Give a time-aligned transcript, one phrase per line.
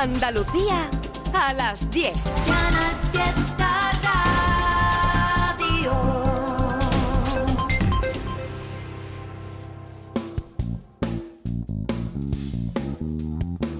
[0.00, 0.88] Andalucía
[1.34, 2.12] a las 10.
[2.46, 3.90] Canal Fiesta
[5.58, 5.92] Radio.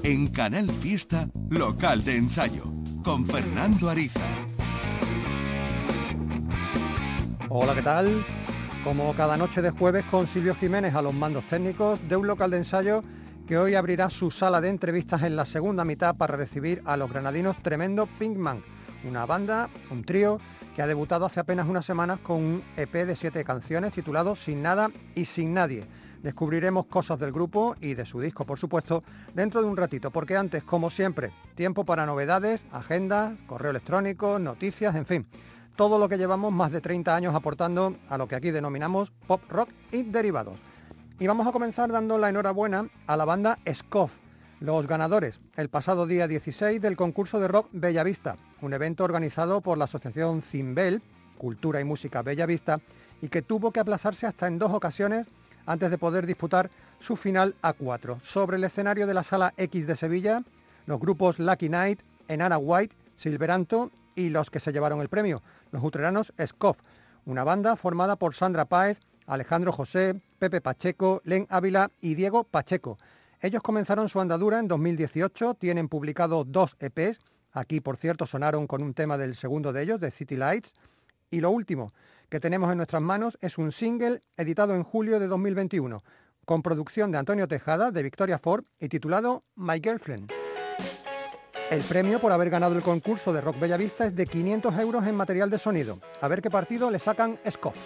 [0.02, 2.64] En Canal Fiesta, local de ensayo,
[3.04, 4.18] con Fernando Ariza.
[7.48, 8.26] Hola, ¿qué tal?
[8.82, 12.50] Como cada noche de jueves con Silvio Jiménez a los mandos técnicos de un local
[12.50, 13.04] de ensayo
[13.48, 17.10] que hoy abrirá su sala de entrevistas en la segunda mitad para recibir a los
[17.10, 18.62] granadinos Tremendo Pinkman,
[19.04, 20.38] una banda, un trío,
[20.76, 24.60] que ha debutado hace apenas unas semanas con un EP de siete canciones titulado Sin
[24.60, 25.86] Nada y Sin Nadie.
[26.22, 30.36] Descubriremos cosas del grupo y de su disco, por supuesto, dentro de un ratito, porque
[30.36, 35.26] antes, como siempre, tiempo para novedades, agendas, correo electrónico, noticias, en fin,
[35.74, 39.40] todo lo que llevamos más de 30 años aportando a lo que aquí denominamos pop
[39.48, 40.60] rock y derivados.
[41.20, 44.12] Y vamos a comenzar dando la enhorabuena a la banda SCOF,
[44.60, 49.78] los ganadores, el pasado día 16 del concurso de rock Bellavista, un evento organizado por
[49.78, 51.02] la asociación Cimbel,
[51.36, 52.78] Cultura y Música Bellavista,
[53.20, 55.26] y que tuvo que aplazarse hasta en dos ocasiones
[55.66, 56.70] antes de poder disputar
[57.00, 58.20] su final a cuatro.
[58.22, 60.44] Sobre el escenario de la Sala X de Sevilla,
[60.86, 65.42] los grupos Lucky Night, Enara White, Silveranto y los que se llevaron el premio,
[65.72, 66.78] los utreranos SCOF,
[67.26, 72.98] una banda formada por Sandra Páez, Alejandro José, Pepe Pacheco, Len Ávila y Diego Pacheco.
[73.40, 77.20] Ellos comenzaron su andadura en 2018, tienen publicado dos EPs,
[77.52, 80.72] aquí por cierto sonaron con un tema del segundo de ellos, de City Lights,
[81.30, 81.92] y lo último
[82.28, 86.02] que tenemos en nuestras manos es un single editado en julio de 2021,
[86.44, 90.32] con producción de Antonio Tejada, de Victoria Ford, y titulado My Girlfriend.
[91.70, 95.14] El premio por haber ganado el concurso de Rock Bellavista es de 500 euros en
[95.14, 95.98] material de sonido.
[96.22, 97.76] A ver qué partido le sacan Scott.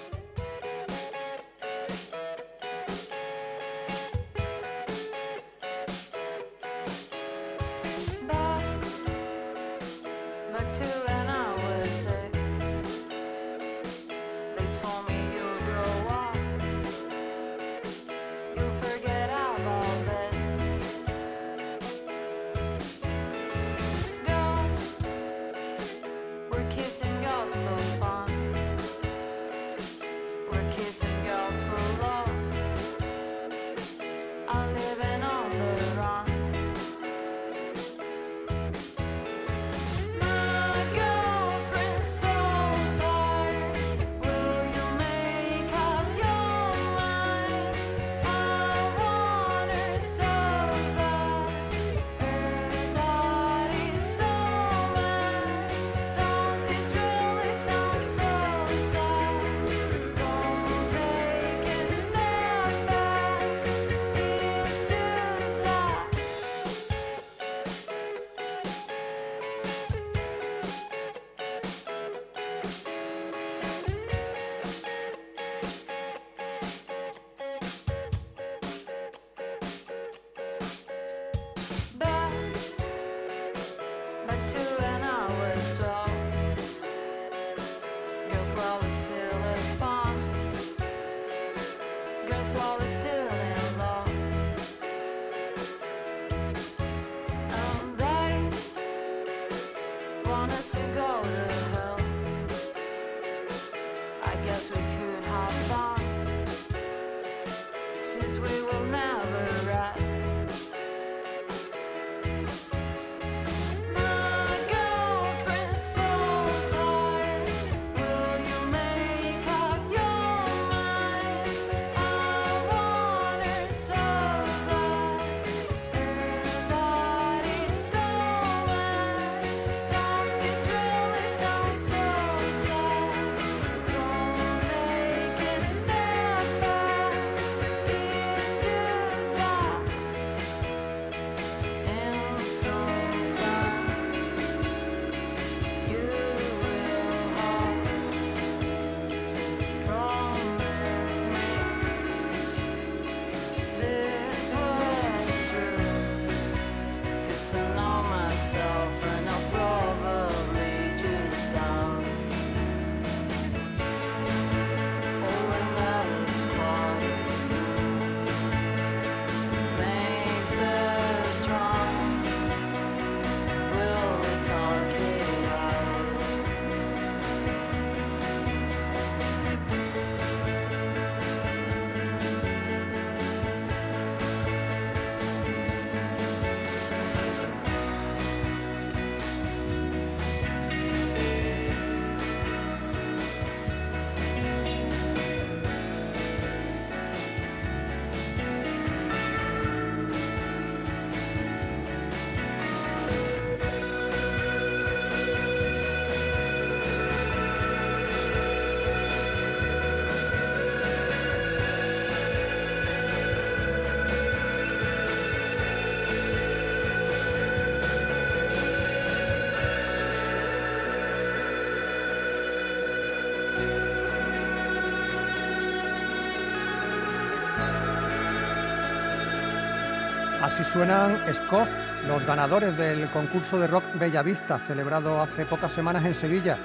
[230.43, 231.69] Así suenan Scoff,
[232.09, 236.59] los ganadores del concurso de rock Bellavista, celebrado hace pocas semanas en Sevilla.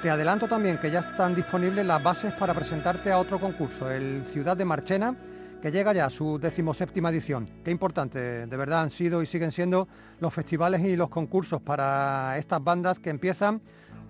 [0.00, 4.24] Te adelanto también que ya están disponibles las bases para presentarte a otro concurso, el
[4.26, 5.16] Ciudad de Marchena,
[5.60, 7.50] que llega ya a su decimoséptima edición.
[7.64, 9.88] Qué importante, de verdad, han sido y siguen siendo
[10.20, 13.60] los festivales y los concursos para estas bandas que empiezan,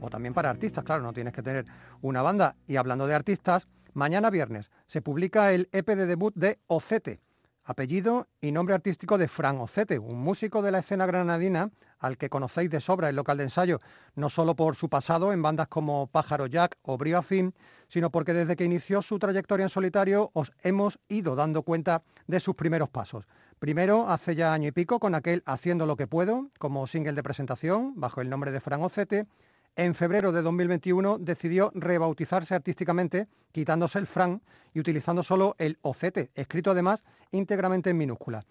[0.03, 1.65] o también para artistas, claro, no tienes que tener
[2.03, 2.57] una banda.
[2.67, 7.24] Y hablando de artistas, mañana viernes se publica el EP de debut de Ocete
[7.65, 12.29] apellido y nombre artístico de Fran Ocete, un músico de la escena granadina al que
[12.29, 13.81] conocéis de sobra el local de ensayo,
[14.15, 17.55] no solo por su pasado en bandas como Pájaro Jack o Brio Afin,
[17.89, 22.41] sino porque desde que inició su trayectoria en solitario os hemos ido dando cuenta de
[22.41, 23.25] sus primeros pasos.
[23.59, 27.23] Primero, hace ya año y pico, con aquel Haciendo lo que puedo, como single de
[27.23, 29.27] presentación, bajo el nombre de Fran Ocete,
[29.77, 34.41] en febrero de 2021 decidió rebautizarse artísticamente, quitándose el Fran
[34.73, 38.45] y utilizando solo el Ocete, escrito además íntegramente en minúscula.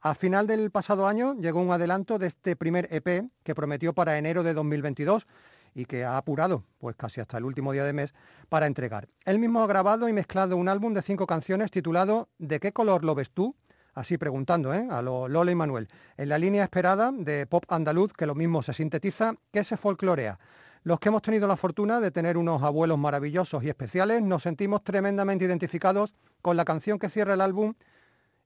[0.00, 4.16] A final del pasado año llegó un adelanto de este primer EP que prometió para
[4.16, 5.26] enero de 2022
[5.74, 8.14] y que ha apurado, pues casi hasta el último día de mes,
[8.48, 9.08] para entregar.
[9.26, 13.04] Él mismo ha grabado y mezclado un álbum de cinco canciones titulado ¿De qué color
[13.04, 13.54] lo ves tú?
[13.92, 14.86] Así preguntando, ¿eh?
[14.90, 15.88] a lo Lola y Manuel.
[16.16, 20.38] En la línea esperada de pop andaluz, que lo mismo se sintetiza, que se folclorea.
[20.82, 24.82] Los que hemos tenido la fortuna de tener unos abuelos maravillosos y especiales, nos sentimos
[24.82, 27.74] tremendamente identificados con la canción que cierra el álbum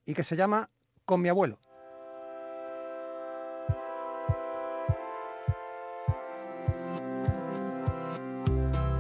[0.05, 0.69] y que se llama
[1.05, 1.61] Con mi abuelo.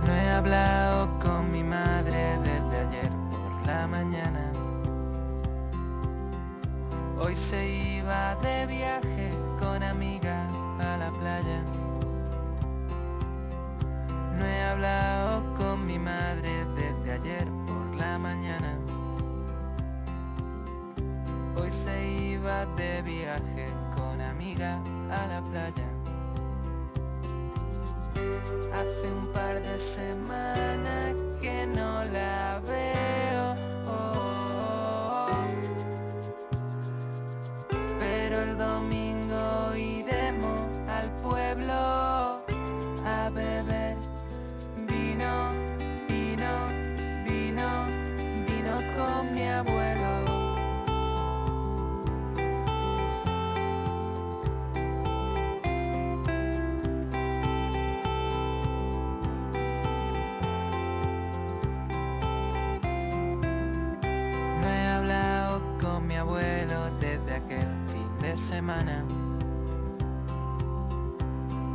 [0.06, 4.52] No he hablado con mi madre desde ayer por la mañana.
[7.18, 10.48] Hoy se iba de viaje con amiga
[10.78, 11.83] a la playa.
[14.44, 18.76] No he hablado con mi madre desde ayer por la mañana
[21.56, 21.96] hoy se
[22.32, 25.88] iba de viaje con amiga a la playa.
[28.74, 32.83] Hace un par de semanas que no la veo.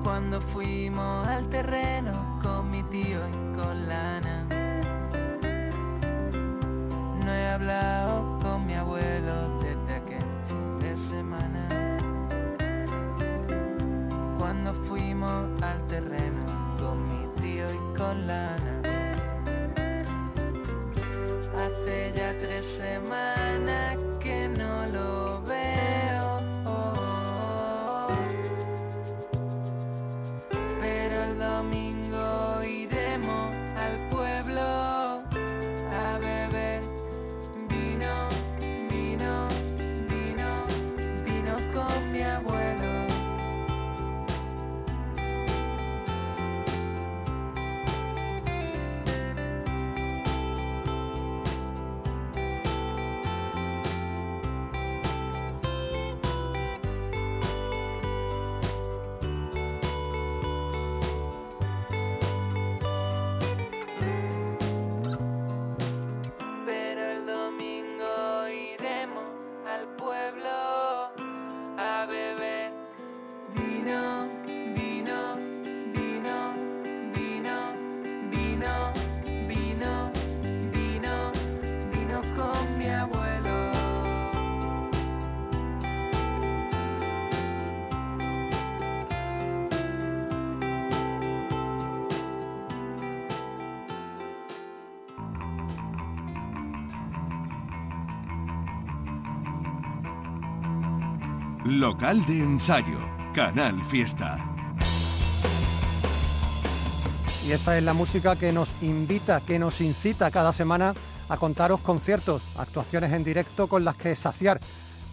[0.04, 4.48] Cuando fuimos al terreno con mi tío y con lana.
[7.24, 11.68] No he hablado con mi abuelo desde aquel fin de semana.
[14.40, 16.44] Cuando fuimos al terreno
[16.80, 18.82] con mi tío y con lana.
[21.56, 23.29] Hace ya tres semanas
[101.70, 102.98] Local de ensayo,
[103.32, 104.44] Canal Fiesta.
[107.46, 110.96] Y esta es la música que nos invita, que nos incita cada semana
[111.30, 114.60] a contaros conciertos, actuaciones en directo con las que saciar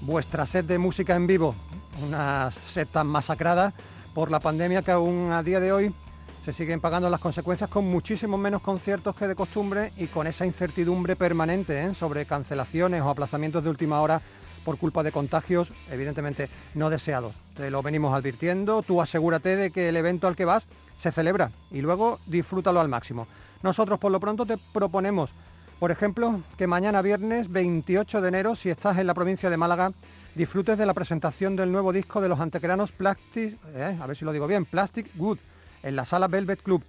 [0.01, 1.55] vuestra sed de música en vivo.
[2.03, 3.75] Una sed tan masacrada
[4.15, 5.95] por la pandemia que aún a día de hoy
[6.43, 10.47] se siguen pagando las consecuencias con muchísimos menos conciertos que de costumbre y con esa
[10.47, 11.95] incertidumbre permanente ¿eh?
[11.95, 14.23] sobre cancelaciones o aplazamientos de última hora
[14.67, 17.37] por culpa de contagios evidentemente no deseados.
[17.55, 20.67] Te lo venimos advirtiendo, tú asegúrate de que el evento al que vas
[20.99, 23.29] se celebra y luego disfrútalo al máximo.
[23.63, 25.31] Nosotros por lo pronto te proponemos,
[25.79, 29.93] por ejemplo, que mañana viernes 28 de enero, si estás en la provincia de Málaga,
[30.35, 34.25] disfrutes de la presentación del nuevo disco de los antequeranos Plastic, eh, a ver si
[34.25, 35.39] lo digo bien, Plastic Good,
[35.85, 36.83] en la sala Velvet Club.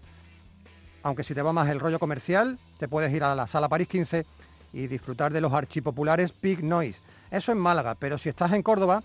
[1.04, 3.88] Aunque si te va más el rollo comercial, te puedes ir a la sala París
[3.88, 4.26] 15
[4.74, 7.00] y disfrutar de los archipopulares Big Noise.
[7.32, 9.04] Eso en Málaga, pero si estás en Córdoba,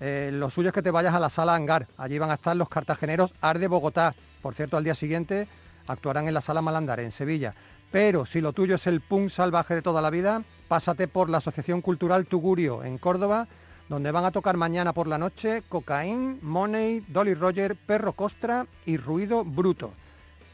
[0.00, 1.86] eh, lo suyo es que te vayas a la sala Hangar.
[1.98, 4.14] Allí van a estar los cartageneros Arde Bogotá.
[4.42, 5.46] Por cierto, al día siguiente
[5.86, 7.54] actuarán en la sala Malandar, en Sevilla.
[7.92, 11.38] Pero si lo tuyo es el punk salvaje de toda la vida, pásate por la
[11.38, 13.48] Asociación Cultural Tugurio, en Córdoba,
[13.88, 18.96] donde van a tocar mañana por la noche Cocaín, Money, Dolly Roger, Perro Costra y
[18.96, 19.92] Ruido Bruto.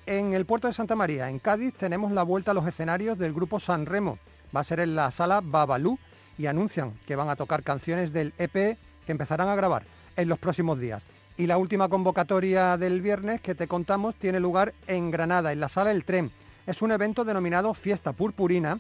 [0.06, 3.34] En el puerto de Santa María, en Cádiz, tenemos la vuelta a los escenarios del
[3.34, 4.18] grupo San Remo.
[4.54, 5.98] Va a ser en la sala Babalú
[6.38, 9.84] y anuncian que van a tocar canciones del EP que empezarán a grabar
[10.16, 11.02] en los próximos días.
[11.36, 15.68] Y la última convocatoria del viernes que te contamos tiene lugar en Granada, en la
[15.68, 16.30] sala El Tren.
[16.66, 18.78] Es un evento denominado Fiesta Purpurina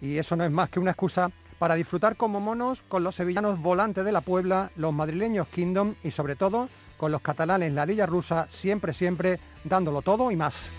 [0.00, 3.60] y eso no es más que una excusa para disfrutar como monos con los sevillanos
[3.60, 8.46] volantes de la Puebla, los madrileños Kingdom y sobre todo con los catalanes Ladilla Rusa,
[8.50, 10.70] siempre, siempre dándolo todo y más.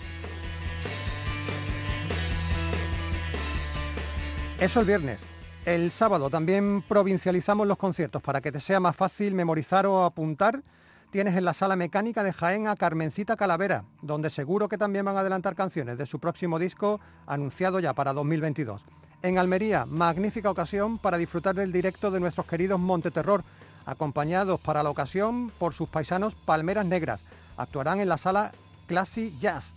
[4.60, 5.37] Eso el viernes.
[5.68, 10.62] El sábado también provincializamos los conciertos para que te sea más fácil memorizar o apuntar.
[11.10, 15.18] Tienes en la sala mecánica de Jaén a Carmencita Calavera, donde seguro que también van
[15.18, 18.82] a adelantar canciones de su próximo disco anunciado ya para 2022.
[19.20, 23.44] En Almería, magnífica ocasión para disfrutar del directo de nuestros queridos Monte Terror,
[23.84, 27.24] acompañados para la ocasión por sus paisanos Palmeras Negras.
[27.58, 28.52] Actuarán en la sala
[28.86, 29.74] Classy Jazz.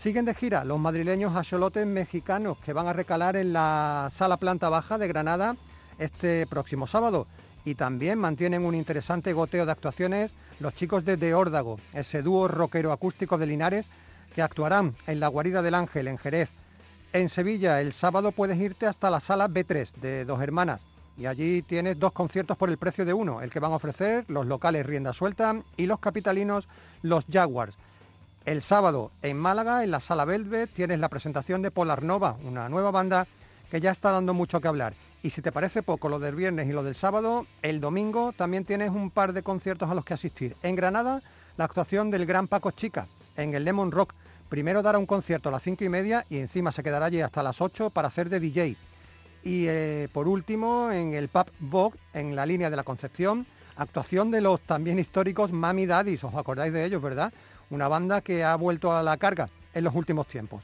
[0.00, 4.68] Siguen de gira los madrileños acholotes mexicanos que van a recalar en la sala planta
[4.68, 5.56] baja de Granada
[5.98, 7.26] este próximo sábado.
[7.64, 12.46] Y también mantienen un interesante goteo de actuaciones los chicos de De Órdago, ese dúo
[12.46, 13.86] rockero acústico de Linares
[14.34, 16.50] que actuarán en la Guarida del Ángel en Jerez.
[17.12, 20.82] En Sevilla el sábado puedes irte hasta la sala B3 de Dos Hermanas
[21.18, 24.26] y allí tienes dos conciertos por el precio de uno, el que van a ofrecer
[24.28, 26.68] los locales Rienda Suelta y los capitalinos
[27.02, 27.76] los Jaguars.
[28.46, 32.68] El sábado en Málaga, en la Sala Velvet, tienes la presentación de Polar Nova, una
[32.68, 33.26] nueva banda
[33.72, 34.94] que ya está dando mucho que hablar.
[35.20, 38.64] Y si te parece poco lo del viernes y lo del sábado, el domingo también
[38.64, 40.54] tienes un par de conciertos a los que asistir.
[40.62, 41.22] En Granada,
[41.56, 44.14] la actuación del Gran Paco Chica, en el Lemon Rock.
[44.48, 47.42] Primero dará un concierto a las cinco y media y encima se quedará allí hasta
[47.42, 48.76] las 8 para hacer de DJ.
[49.42, 53.44] Y eh, por último, en el Pub Vogue, en la línea de la Concepción,
[53.76, 57.32] actuación de los también históricos Mami Daddies, os acordáis de ellos, ¿verdad?
[57.70, 60.62] Una banda que ha vuelto a la carga en los últimos tiempos.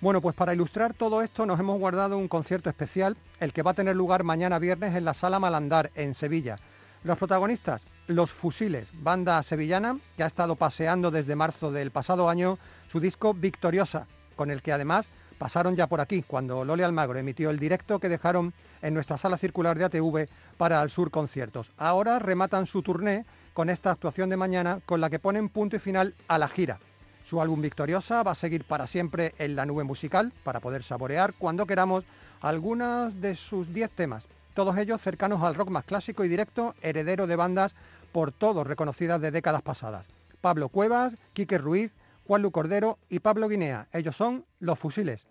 [0.00, 3.72] Bueno, pues para ilustrar todo esto nos hemos guardado un concierto especial, el que va
[3.72, 6.56] a tener lugar mañana viernes en la Sala Malandar, en Sevilla.
[7.04, 12.58] Los protagonistas, Los Fusiles, banda sevillana que ha estado paseando desde marzo del pasado año
[12.88, 15.06] su disco Victoriosa, con el que además
[15.38, 18.52] pasaron ya por aquí, cuando Loli Almagro emitió el directo que dejaron
[18.82, 20.28] en nuestra sala circular de ATV
[20.58, 21.72] para Al Sur Conciertos.
[21.78, 23.24] Ahora rematan su turné
[23.60, 26.78] con esta actuación de mañana con la que ponen punto y final a la gira.
[27.24, 31.34] Su álbum Victoriosa va a seguir para siempre en la nube musical para poder saborear
[31.34, 32.04] cuando queramos
[32.40, 34.24] algunos de sus 10 temas,
[34.54, 37.74] todos ellos cercanos al rock más clásico y directo, heredero de bandas
[38.12, 40.06] por todos reconocidas de décadas pasadas.
[40.40, 41.92] Pablo Cuevas, Quique Ruiz,
[42.26, 43.88] Juan Lu Cordero y Pablo Guinea.
[43.92, 45.26] Ellos son Los Fusiles.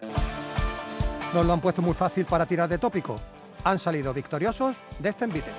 [1.33, 3.19] Nos lo han puesto muy fácil para tirar de tópico.
[3.63, 5.49] Han salido victoriosos de este envite.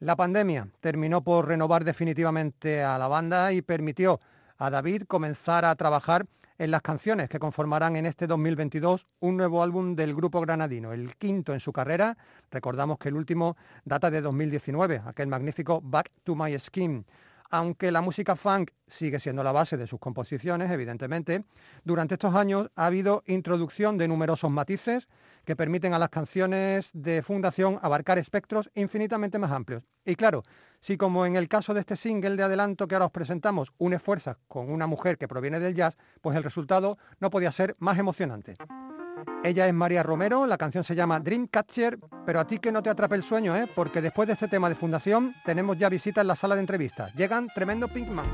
[0.00, 4.20] La pandemia terminó por renovar definitivamente a la banda y permitió
[4.58, 6.26] a David comenzar a trabajar
[6.58, 11.16] en las canciones que conformarán en este 2022 un nuevo álbum del grupo granadino, el
[11.16, 12.18] quinto en su carrera.
[12.50, 13.56] Recordamos que el último
[13.86, 17.06] data de 2019, aquel magnífico Back to My Skin.
[17.50, 21.44] Aunque la música funk sigue siendo la base de sus composiciones, evidentemente,
[21.84, 25.08] durante estos años ha habido introducción de numerosos matices
[25.44, 29.84] que permiten a las canciones de Fundación abarcar espectros infinitamente más amplios.
[30.04, 30.42] Y claro,
[30.80, 33.98] si como en el caso de este single de adelanto que ahora os presentamos, une
[33.98, 37.98] fuerzas con una mujer que proviene del jazz, pues el resultado no podía ser más
[37.98, 38.56] emocionante.
[39.44, 42.90] Ella es María Romero, la canción se llama Dreamcatcher, pero a ti que no te
[42.90, 43.68] atrape el sueño, ¿eh?
[43.74, 47.14] porque después de este tema de fundación tenemos ya visita en la sala de entrevistas.
[47.14, 48.26] Llegan tremendo Pinkman.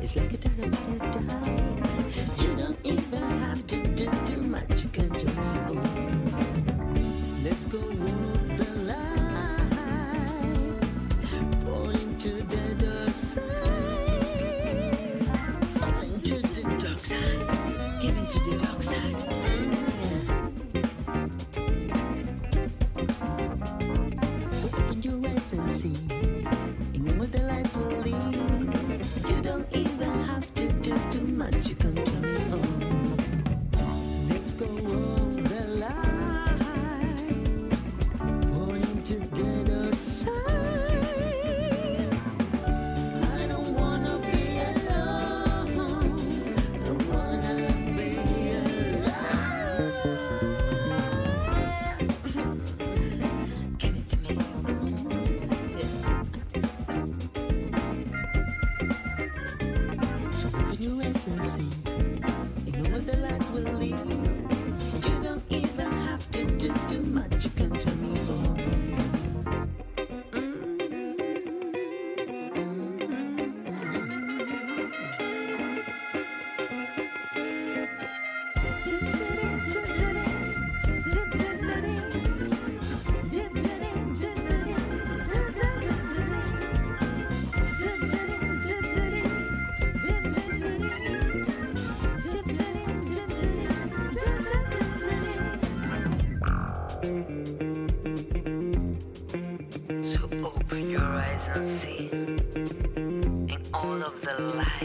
[0.00, 1.34] It's like a turn of paradise.
[1.46, 1.77] You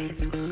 [0.09, 0.42] It's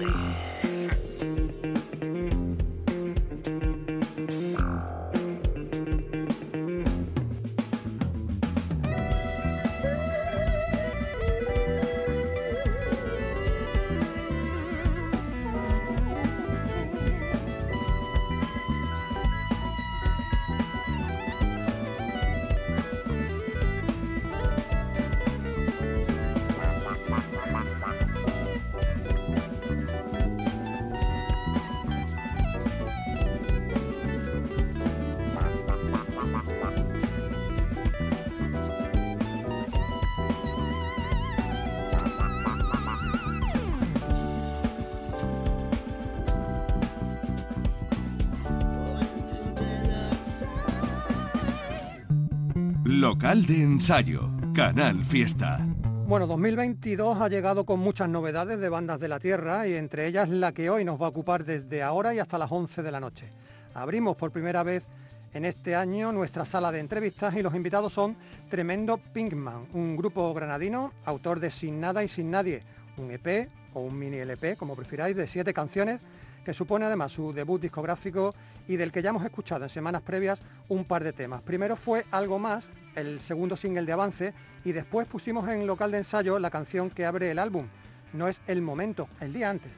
[53.22, 54.32] Local de ensayo.
[54.56, 55.60] Canal Fiesta.
[56.08, 60.28] Bueno, 2022 ha llegado con muchas novedades de bandas de la tierra y entre ellas
[60.28, 63.00] la que hoy nos va a ocupar desde ahora y hasta las 11 de la
[63.00, 63.32] noche.
[63.76, 64.88] Abrimos por primera vez
[65.36, 68.16] en este año nuestra sala de entrevistas y los invitados son
[68.50, 72.64] Tremendo Pinkman, un grupo granadino, autor de Sin Nada y Sin Nadie,
[72.98, 76.02] un EP o un mini LP, como prefiráis, de siete canciones
[76.44, 78.34] que supone además su debut discográfico
[78.68, 81.44] y del que ya hemos escuchado en semanas previas un par de temas.
[81.44, 86.00] Primero fue Algo Más, el segundo single de avance, y después pusimos en local de
[86.00, 87.68] ensayo la canción que abre el álbum.
[88.14, 89.72] No es el momento, el día antes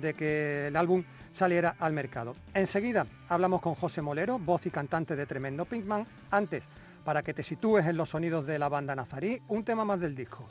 [0.00, 2.36] de que el álbum saliera al mercado.
[2.54, 6.06] Enseguida hablamos con José Molero, voz y cantante de Tremendo Pinkman.
[6.30, 6.64] Antes,
[7.04, 10.14] para que te sitúes en los sonidos de la banda Nazarí, un tema más del
[10.14, 10.46] disco.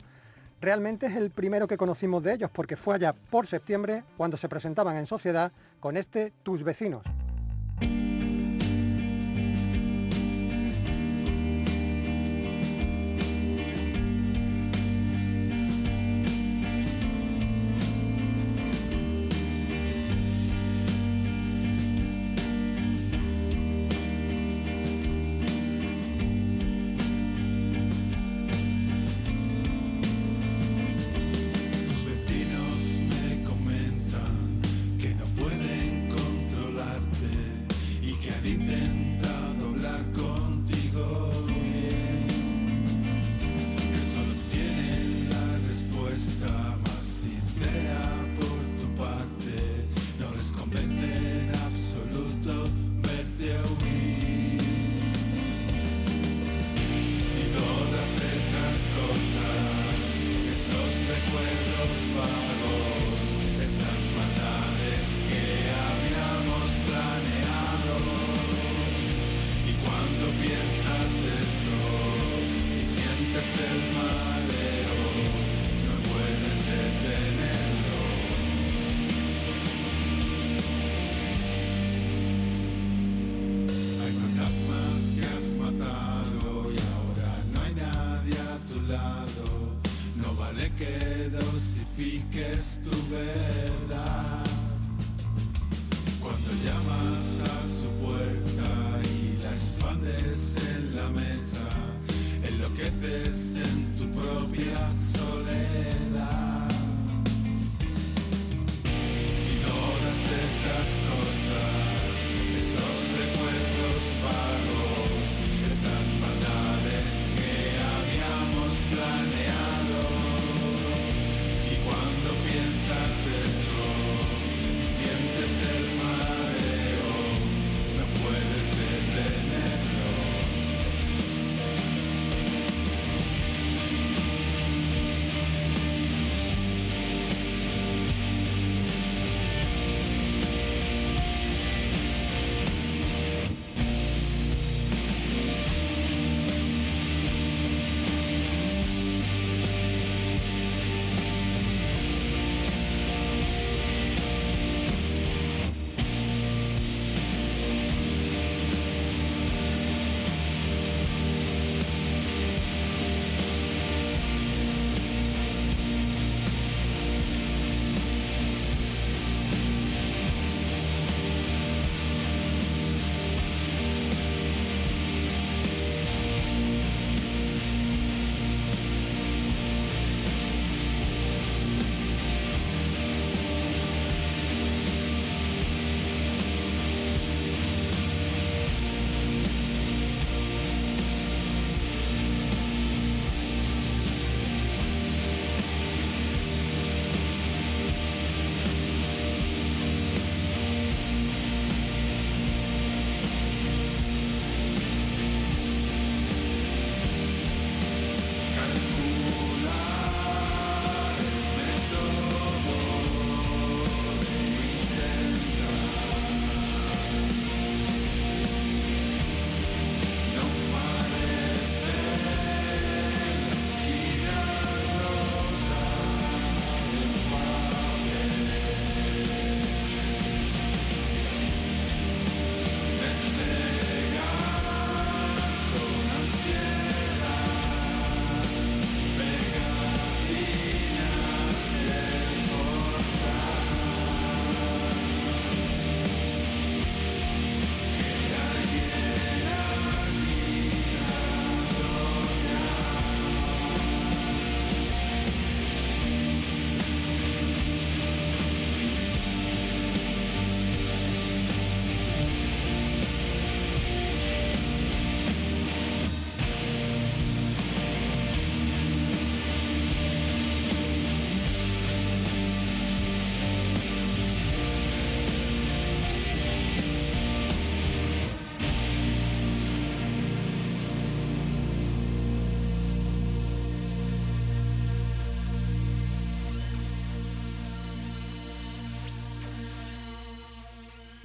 [0.60, 4.48] Realmente es el primero que conocimos de ellos porque fue allá por septiembre cuando se
[4.48, 7.02] presentaban en sociedad con este Tus vecinos.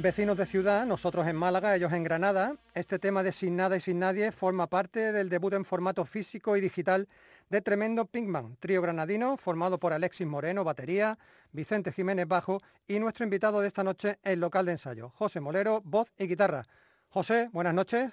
[0.01, 2.55] Vecinos de ciudad, nosotros en Málaga, ellos en Granada.
[2.73, 6.57] Este tema de Sin Nada y Sin Nadie forma parte del debut en formato físico
[6.57, 7.07] y digital
[7.51, 11.19] de Tremendo Pinkman, trío granadino formado por Alexis Moreno, batería,
[11.51, 15.81] Vicente Jiménez bajo y nuestro invitado de esta noche, el local de ensayo, José Molero,
[15.85, 16.65] voz y guitarra.
[17.09, 18.11] José, buenas noches.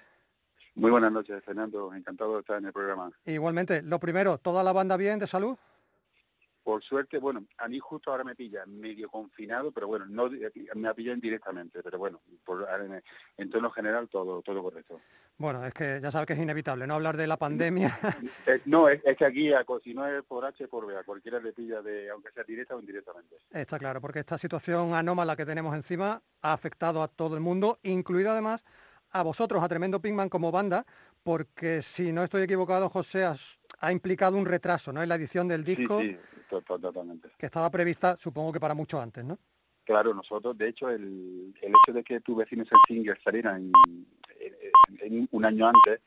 [0.75, 1.91] Muy buenas noches, Fernando.
[1.95, 3.09] Encantado de estar en el programa.
[3.25, 5.57] Igualmente, lo primero, ¿toda la banda bien de salud?
[6.69, 10.29] Por suerte, bueno, a mí justo ahora me pilla medio confinado, pero bueno, no
[10.75, 12.67] me ha pillado indirectamente, pero bueno, por,
[13.37, 15.01] en, tono general todo todo correcto.
[15.39, 17.97] Bueno, es que ya sabes que es inevitable, no hablar de la pandemia.
[18.45, 21.03] Eh, no, es, es que aquí, a- si no es por H, por B, a
[21.03, 23.37] cualquiera le pilla de, aunque sea directa o indirectamente.
[23.49, 27.79] Está claro, porque esta situación anómala que tenemos encima ha afectado a todo el mundo,
[27.81, 28.63] incluido además
[29.11, 30.85] a vosotros, a Tremendo Pinkman como banda,
[31.23, 35.01] porque si no estoy equivocado, José, has- ha implicado un retraso ¿no?
[35.01, 37.29] en la edición del disco Sí, sí, totalmente.
[37.37, 39.37] que estaba prevista, supongo que para mucho antes, ¿no?
[39.85, 43.71] Claro, nosotros, de hecho, el, el hecho de que tu vecinos en Singer saliera en,
[44.39, 45.99] en- en un año antes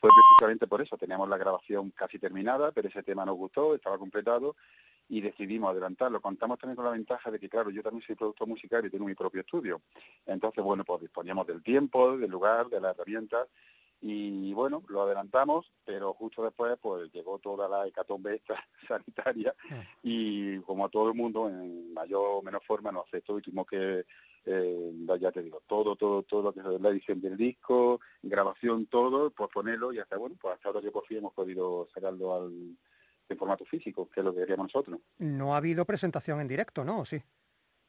[0.00, 0.96] fue precisamente por eso.
[0.98, 4.56] Teníamos la grabación casi terminada, pero ese tema nos gustó, estaba completado
[5.08, 6.20] y decidimos adelantarlo.
[6.20, 9.04] Contamos también con la ventaja de que, claro, yo también soy productor musical y tengo
[9.06, 9.80] mi propio estudio.
[10.26, 13.46] Entonces, bueno, pues disponíamos del tiempo, del lugar, de las herramientas
[14.06, 18.54] y bueno, lo adelantamos, pero justo después pues llegó toda la hecatombe esta
[18.86, 19.54] sanitaria
[20.02, 23.66] y como a todo el mundo en mayor o menor forma nos aceptó y tuvimos
[23.66, 24.04] que
[24.44, 28.84] eh, ya te digo, todo, todo, todo lo que es la edición del disco, grabación,
[28.88, 32.34] todo, pues ponerlo y hasta bueno, pues hasta ahora que por fin hemos podido sacarlo
[32.34, 32.76] al
[33.26, 35.00] en formato físico, que es lo que queríamos nosotros.
[35.16, 37.00] No ha habido presentación en directo, ¿no?
[37.00, 37.22] ¿O sí?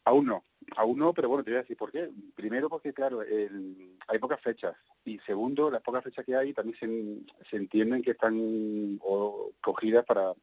[0.06, 0.46] Aún no,
[0.78, 2.10] aún no, pero bueno, te voy a decir por qué.
[2.36, 4.76] Primero porque, claro, el- hay pocas fechas.
[5.04, 10.06] Y segundo, las pocas fechas que hay también se, se entienden que están o, cogidas
[10.06, 10.34] para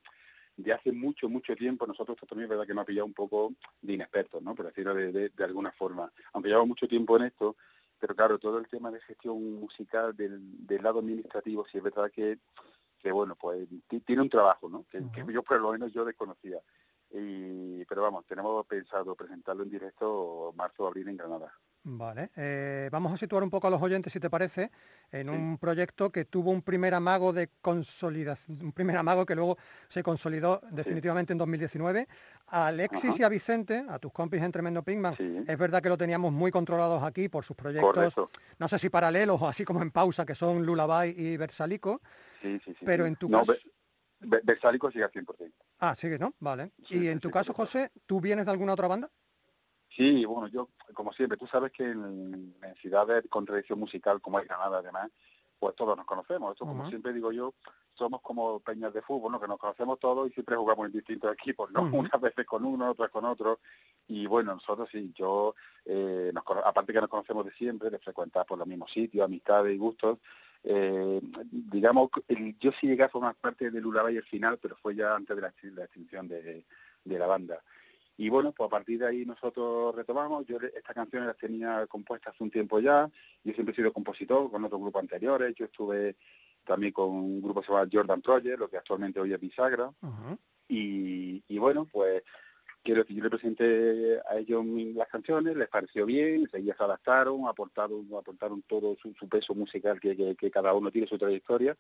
[0.56, 1.86] de hace mucho, mucho tiempo.
[1.86, 4.54] Nosotros esto también es verdad que nos ha pillado un poco de inexpertos, ¿no?
[4.54, 6.12] Por decirlo de, de- de alguna forma.
[6.32, 7.56] Aunque llevamos mucho tiempo en esto,
[7.98, 12.10] pero claro, todo el tema de gestión musical del, del lado administrativo, sí es verdad
[12.10, 12.38] que,
[12.98, 14.84] que bueno, pues ti- tiene un trabajo, ¿no?
[14.90, 16.58] Que, que yo por lo menos yo desconocía.
[17.14, 21.52] Y, pero vamos, tenemos pensado presentarlo en directo marzo o abril en Granada.
[21.84, 24.70] Vale, eh, vamos a situar un poco a los oyentes, si te parece,
[25.10, 29.58] en un proyecto que tuvo un primer amago de consolidación, un primer amago que luego
[29.88, 32.06] se consolidó definitivamente en 2019.
[32.46, 33.16] A Alexis Ajá.
[33.18, 36.52] y a Vicente, a tus compis en Tremendo Pinkman, es verdad que lo teníamos muy
[36.52, 38.30] controlados aquí por sus proyectos, Correcto.
[38.58, 42.00] no sé si paralelos o así como en pausa, que son Lullaby y Versalico,
[42.40, 42.84] Sí, sí, sí.
[42.84, 43.54] pero en tu no, caso...
[44.22, 45.52] Versálico sigue al 100%.
[45.80, 46.34] Ah, sigue, ¿no?
[46.40, 46.72] Vale.
[46.88, 49.10] Sí, y en tu sí, caso, José, ¿tú vienes de alguna otra banda?
[49.96, 54.38] Sí, bueno, yo, como siempre, tú sabes que en, en ciudades con tradición musical como
[54.38, 55.10] hay Granada, además,
[55.58, 56.52] pues todos nos conocemos.
[56.52, 57.54] Esto, como siempre digo yo,
[57.94, 59.40] somos como peñas de fútbol, ¿no?
[59.40, 61.82] Que nos conocemos todos y siempre jugamos en distintos equipos, ¿no?
[61.82, 63.60] Unas veces con uno, otras con otro.
[64.08, 65.54] Y bueno, nosotros sí, yo,
[65.84, 69.74] eh, nos aparte que nos conocemos de siempre, de frecuentar por los mismos sitios, amistades
[69.74, 70.18] y gustos,
[70.64, 71.20] eh,
[71.50, 75.14] digamos, el- yo sí llegué a formar parte del Lullaby el final, pero fue ya
[75.16, 76.64] antes de la, la extinción de,
[77.04, 77.62] de la banda.
[78.16, 80.44] Y bueno, pues a partir de ahí nosotros retomamos.
[80.46, 83.10] Yo estas canciones las tenía compuestas hace un tiempo ya.
[83.42, 85.54] Yo siempre he sido compositor con otros grupos anteriores.
[85.56, 86.16] Yo estuve
[86.64, 89.90] también con un grupo que se llama Jordan Project, lo que actualmente hoy es Bisagra.
[90.68, 92.22] Y, y bueno, pues
[92.82, 94.64] quiero decir, yo le presenté a ellos
[94.94, 100.00] las canciones, les pareció bien, ellas se adaptaron, aportaron, aportaron todo su, su peso musical
[100.00, 101.76] que, que- que cada uno tiene su trayectoria.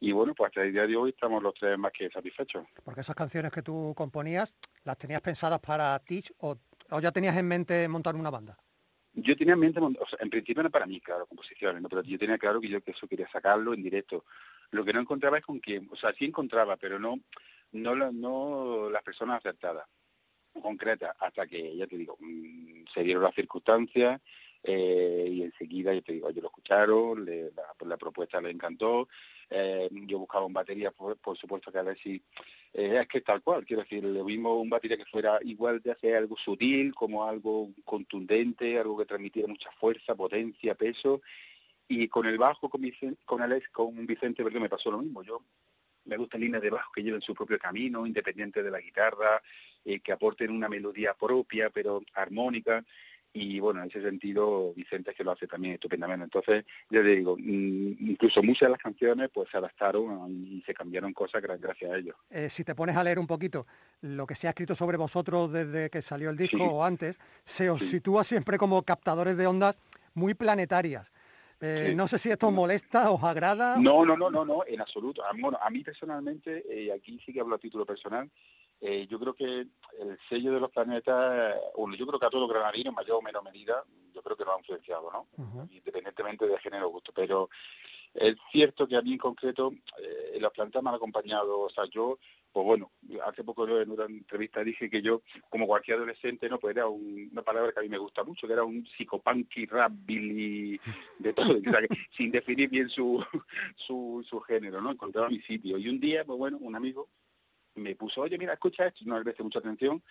[0.00, 2.64] Y bueno, pues hasta el día de hoy estamos los tres más que satisfechos.
[2.84, 6.56] Porque esas canciones que tú componías, ¿las tenías pensadas para ti o,
[6.90, 8.56] o ya tenías en mente montar una banda?
[9.12, 11.88] Yo tenía en mente, o sea, en principio no para mí, claro, composiciones, ¿no?
[11.88, 14.24] pero yo tenía claro que yo que eso quería sacarlo en directo.
[14.70, 17.18] Lo que no encontraba es con quién, o sea, sí encontraba, pero no,
[17.72, 19.86] no, no las personas acertadas,
[20.62, 24.20] concretas, hasta que, ya te digo, mm, se dieron las circunstancias
[24.62, 29.08] eh, y enseguida, ya te digo, ellos lo escucharon, le- la, la propuesta les encantó,
[29.48, 32.22] eh, yo buscaba un batería, por, por supuesto que a ver si
[32.74, 35.92] eh, es que tal cual, quiero decir, le vimos un batería que fuera igual de
[35.92, 41.22] hacer algo sutil, como algo contundente, algo que transmitiera mucha fuerza, potencia, peso,
[41.88, 45.42] y con el bajo, con, Vicen- con Alex, con Vicente, me pasó lo mismo, yo
[46.04, 49.42] me gustan líneas de bajo que lleven su propio camino, independiente de la guitarra,
[49.84, 52.84] eh, que aporten una melodía propia, pero armónica,
[53.32, 56.24] y bueno, en ese sentido Vicente es que lo hace también estupendamente.
[56.24, 60.74] Entonces, ya te digo, mm, incluso muchas de las canciones pues se adaptaron y se
[60.74, 62.16] cambiaron cosas gra- gracias a ellos.
[62.28, 63.68] Eh, si te pones a leer un poquito
[64.00, 66.64] lo que se ha escrito sobre vosotros desde que salió el disco Sí.
[66.68, 67.86] o antes, se os Sí.
[67.88, 69.78] sitúa siempre como captadores de ondas
[70.14, 71.06] muy planetarias.
[71.60, 71.94] Eh, Sí.
[71.94, 73.76] No sé si esto os molesta, os agrada.
[73.76, 75.22] No, no, no, no, no, en absoluto.
[75.24, 78.28] A, bueno, a mí personalmente, eh, aquí sí que hablo a título personal,
[78.80, 79.66] eh, yo creo que
[79.98, 83.16] el sello de los planetas, bueno, yo creo que a todos los granadinos, en mayor
[83.18, 85.26] o menor medida, yo creo que lo ha influenciado, ¿no?
[85.70, 87.48] Independientemente de género o gusto, pero
[88.14, 91.84] es cierto que a mí en concreto eh, los planetas me han acompañado, o sea,
[91.86, 92.18] yo
[92.52, 92.90] pues bueno,
[93.24, 96.88] hace poco yo en una entrevista dije que yo, como cualquier adolescente, no pues era
[96.88, 100.80] un- una palabra que a mí me gusta mucho, que era un psicopunky, rap, billy,
[101.20, 103.24] de todo, o sea, que sin definir bien su,
[103.76, 104.90] su, su género, ¿no?
[104.90, 105.78] Encontraba mi sitio.
[105.78, 107.08] Y un día, pues bueno, un amigo
[107.80, 110.02] me puso, oye, mira, escucha esto, no le presté mucha atención,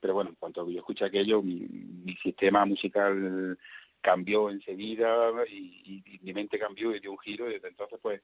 [0.00, 3.58] pero bueno, en cuanto yo escuché aquello, mi, mi sistema musical
[4.00, 7.98] cambió enseguida y, y- y mi mente cambió y dio un giro y desde entonces
[8.00, 8.22] pues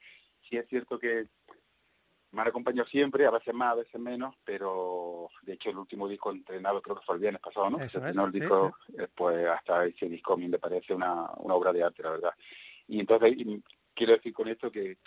[0.49, 1.27] sí es cierto que
[2.31, 6.09] me han acompañado siempre, a veces más, a veces menos, pero de hecho el último
[6.09, 7.79] disco entrenado creo que fue el viernes pasado, ¿no?
[7.79, 11.31] Eso es, el sí, disco, eh, pues hasta ese disco a mí me parece una,
[11.37, 12.35] una obra de arte, la verdad.
[12.89, 13.37] Y entonces
[13.95, 14.99] quiero decir con esto que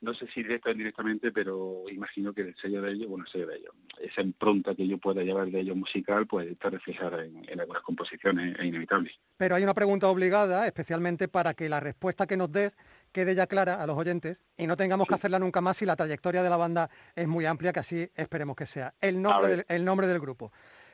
[0.00, 3.30] no sé si directa o indirectamente, pero imagino que el sello de ellos, bueno, el
[3.30, 7.24] sello de ellos, esa impronta que yo pueda llevar de ellos musical, pues está reflejada
[7.24, 9.10] en, en algunas composiciones, es inevitable.
[9.36, 12.76] Pero hay una pregunta obligada, especialmente para que la respuesta que nos des
[13.12, 15.96] quede ya clara a los oyentes y no tengamos que hacerla nunca más si la
[15.96, 18.94] trayectoria de la banda es muy amplia, que así esperemos que sea.
[19.00, 19.66] El nombre, del, ver.
[19.68, 20.52] el nombre del grupo.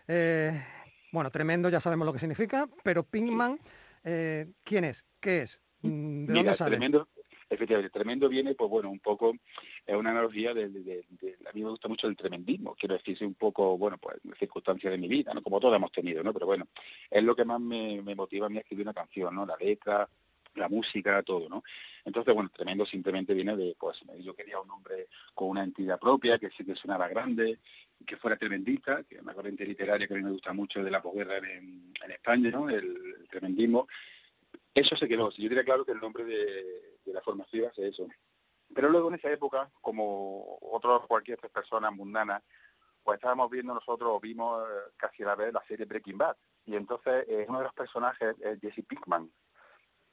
[0.08, 0.52] Eh,
[1.12, 3.58] bueno, tremendo, ya sabemos lo que significa, pero Pinkman,
[4.02, 5.04] eh, ¿quién es?
[5.20, 5.60] ¿Qué es?
[5.82, 6.70] Mm, ¿De Mira, dónde sale?
[6.70, 7.08] tremendo,
[7.54, 9.34] efectivamente, tremendo viene, pues bueno, un poco,
[9.86, 13.24] es una analogía de, de- de- a mí me gusta mucho el tremendismo, quiero decirse
[13.24, 15.42] un poco, bueno, pues circunstancias de mi vida, ¿no?
[15.42, 16.32] Como todos hemos tenido, ¿no?
[16.32, 16.68] Pero bueno,
[17.10, 19.44] es lo que más me, motiva a mí a escribir una canción, ¿no?
[19.46, 20.08] La letra,
[20.56, 21.64] la música, todo, ¿no?
[22.04, 26.38] Entonces, bueno, tremendo simplemente viene de, pues, yo quería un hombre con una entidad propia,
[26.38, 27.58] que sí que sonara grande,
[28.06, 30.90] que fuera tremendista, que es una corriente literaria que a mí me gusta mucho de
[30.90, 32.68] la posguerra en, en España, ¿no?
[32.68, 32.84] El,
[33.20, 33.88] el tremendismo.
[34.74, 35.30] Eso se quedó.
[35.30, 38.06] Yo diría claro que el nombre de, de la formación es eso.
[38.74, 42.42] Pero luego en esa época, como otras cualquier persona mundana,
[43.02, 46.36] pues estábamos viendo nosotros, vimos eh, casi a la vez la serie Breaking Bad.
[46.66, 49.30] Y entonces eh, uno de los personajes es Jesse Pinkman.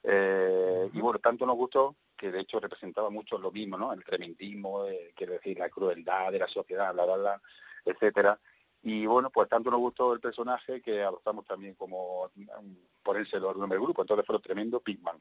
[0.02, 3.92] Eh, y bueno, tanto nos gustó que de hecho representaba mucho lo mismo, ¿no?
[3.92, 7.42] El tremendismo, eh, quiero decir, la crueldad de la sociedad, bla, bla,
[7.84, 8.38] etcétera.
[8.82, 13.58] Y bueno, pues tanto nos gustó el personaje que adoptamos también como um, ponérselo al
[13.58, 14.02] nombre del grupo.
[14.02, 15.20] Entonces fue tremendo Pinkman.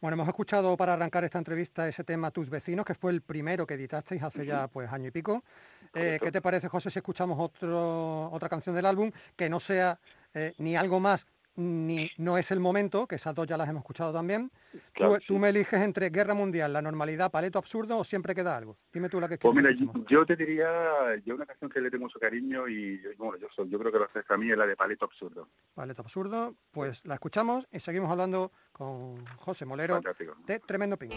[0.00, 3.66] Bueno, hemos escuchado para arrancar esta entrevista ese tema Tus vecinos, que fue el primero
[3.66, 5.42] que editasteis hace ya pues año y pico.
[5.92, 9.98] Eh, ¿Qué te parece, José, si escuchamos otro, otra canción del álbum que no sea
[10.34, 11.26] eh, ni algo más
[11.58, 14.50] ni no es el momento, que esas dos ya las hemos escuchado también?
[14.92, 18.56] Claro, tú, tú me eliges entre Guerra Mundial, La Normalidad, Paleto Absurdo o Siempre Queda
[18.56, 18.76] Algo.
[18.92, 21.90] Dime tú la que Pues mira, yo, yo te diría, yo una canción que le
[21.90, 24.56] tengo mucho cariño y yo- bueno, yo, soy- yo creo que la a mí es
[24.56, 25.48] la de Paleto Absurdo.
[25.74, 30.36] Paleto Absurdo, pues la escuchamos y seguimos hablando con José Molero Fantástico.
[30.46, 31.10] de Tremendo Ping.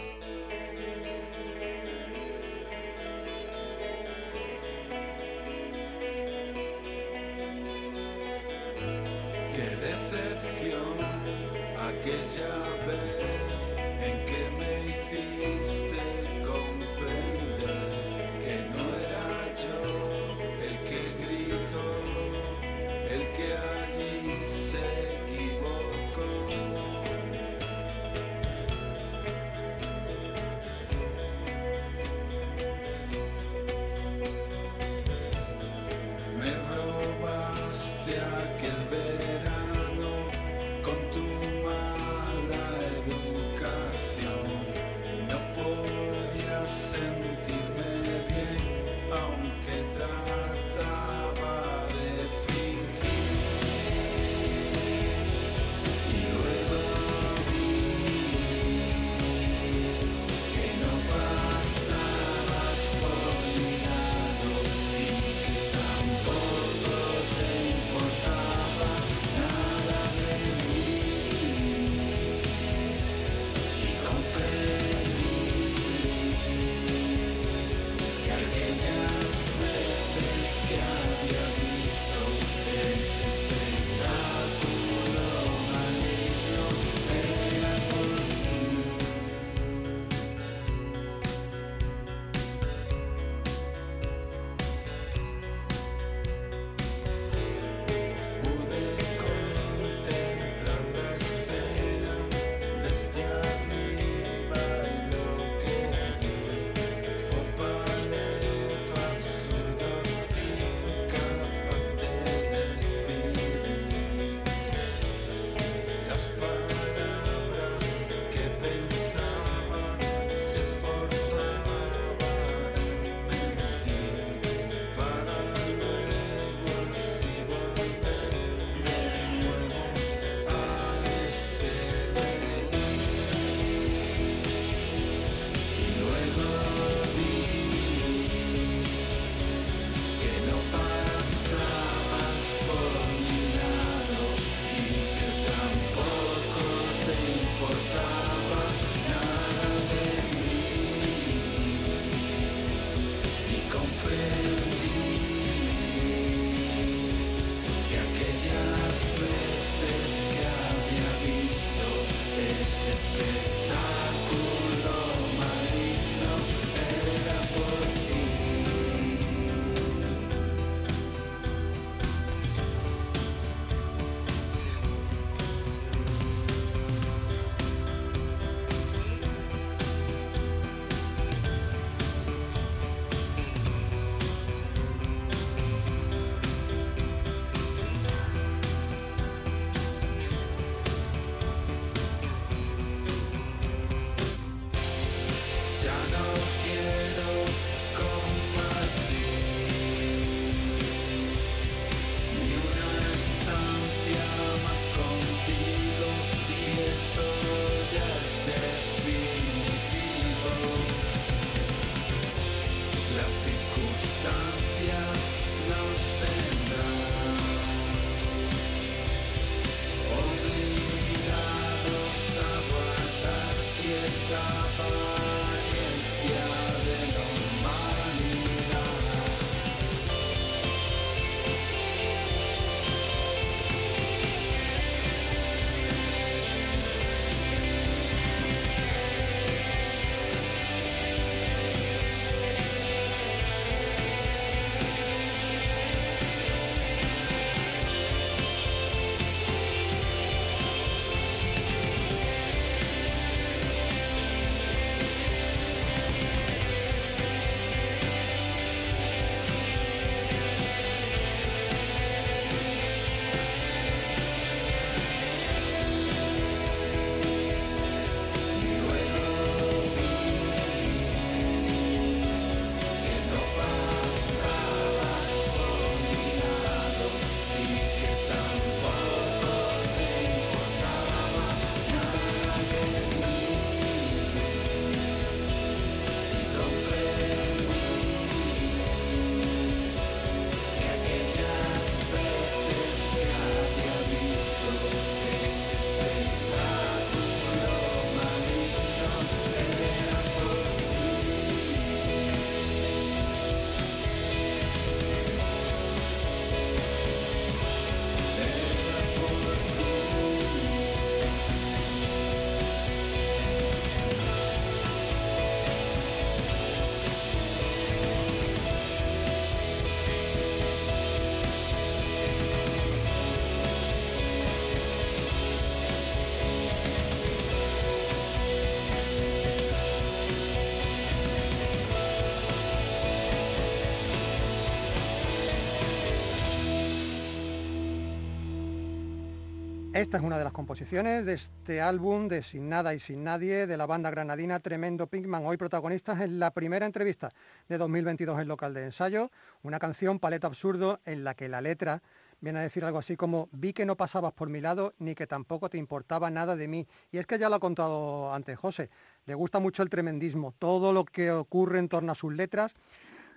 [340.02, 343.68] Esta es una de las composiciones de este álbum de Sin Nada y Sin Nadie
[343.68, 347.30] de la banda granadina Tremendo Pinkman, hoy protagonistas en la primera entrevista
[347.68, 349.30] de 2022 en local de ensayo,
[349.62, 352.02] una canción Paleta Absurdo en la que la letra
[352.40, 355.28] viene a decir algo así como vi que no pasabas por mi lado ni que
[355.28, 356.88] tampoco te importaba nada de mí.
[357.12, 358.90] Y es que ya lo ha contado antes José,
[359.26, 362.74] le gusta mucho el tremendismo, todo lo que ocurre en torno a sus letras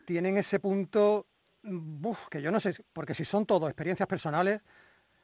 [0.08, 1.28] tienen ese punto,
[1.62, 4.62] buf, que yo no sé, porque si son todo experiencias personales,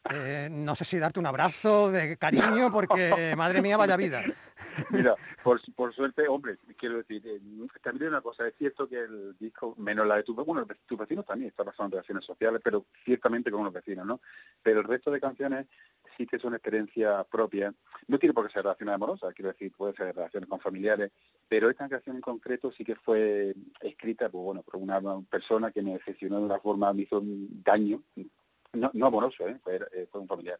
[0.10, 4.24] eh, no sé si darte un abrazo de cariño, porque madre mía, vaya vida.
[4.89, 7.39] Mira, por, por suerte, hombre, quiero decir, eh,
[7.84, 11.26] también una cosa, es cierto que el disco, menos la de tu, bueno, tus vecinos
[11.26, 14.22] también está basado en relaciones sociales, pero ciertamente con los vecinos, ¿no?
[14.64, 15.68] Pero el resto de canciones
[16.18, 17.74] sí que son experiencias propias.
[18.08, 21.12] No tiene por qué ser relaciones amorosas, quiero decir, puede ser relaciones con familiares,
[21.47, 25.82] pero esta canción en concreto sí que fue escrita pues, bueno, por una persona que
[25.82, 28.02] me decepcionó de una forma, me hizo un daño,
[28.74, 29.57] no, no amoroso, ¿eh?
[29.63, 30.59] fue, eh, fue un familiar.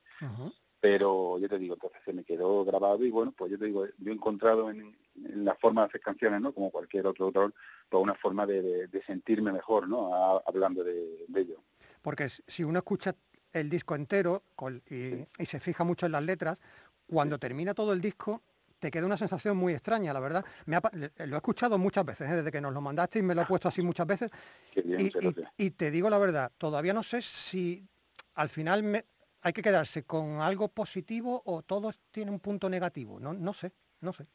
[0.80, 3.86] Pero yo te digo, entonces se me quedó grabado y bueno, pues yo te digo,
[4.00, 6.54] yo he encontrado en, en la forma de hacer canciones, ¿no?
[6.54, 7.54] Como cualquier otro autor,
[7.88, 10.14] pues una forma de, de- de sentirme mejor, ¿no?
[10.14, 11.58] A- hablando de, de ello.
[12.02, 13.16] Porque si uno escucha
[13.54, 14.44] el disco entero
[14.90, 16.60] y, y se fija mucho en las letras,
[17.06, 18.42] cuando termina todo el disco
[18.80, 20.44] te queda una sensación muy extraña, la verdad.
[20.66, 22.38] Me ha lo he escuchado muchas veces, ¿eh?
[22.38, 24.32] desde que nos lo mandaste y me lo he puesto así muchas veces.
[24.72, 25.14] Qué bien,
[25.58, 27.88] y te digo la verdad, todavía no sé si
[28.36, 29.06] al final me-
[29.42, 33.20] hay que quedarse con algo positivo o todo tiene un punto negativo.
[33.20, 33.72] No, no sé,
[34.02, 34.28] no sé.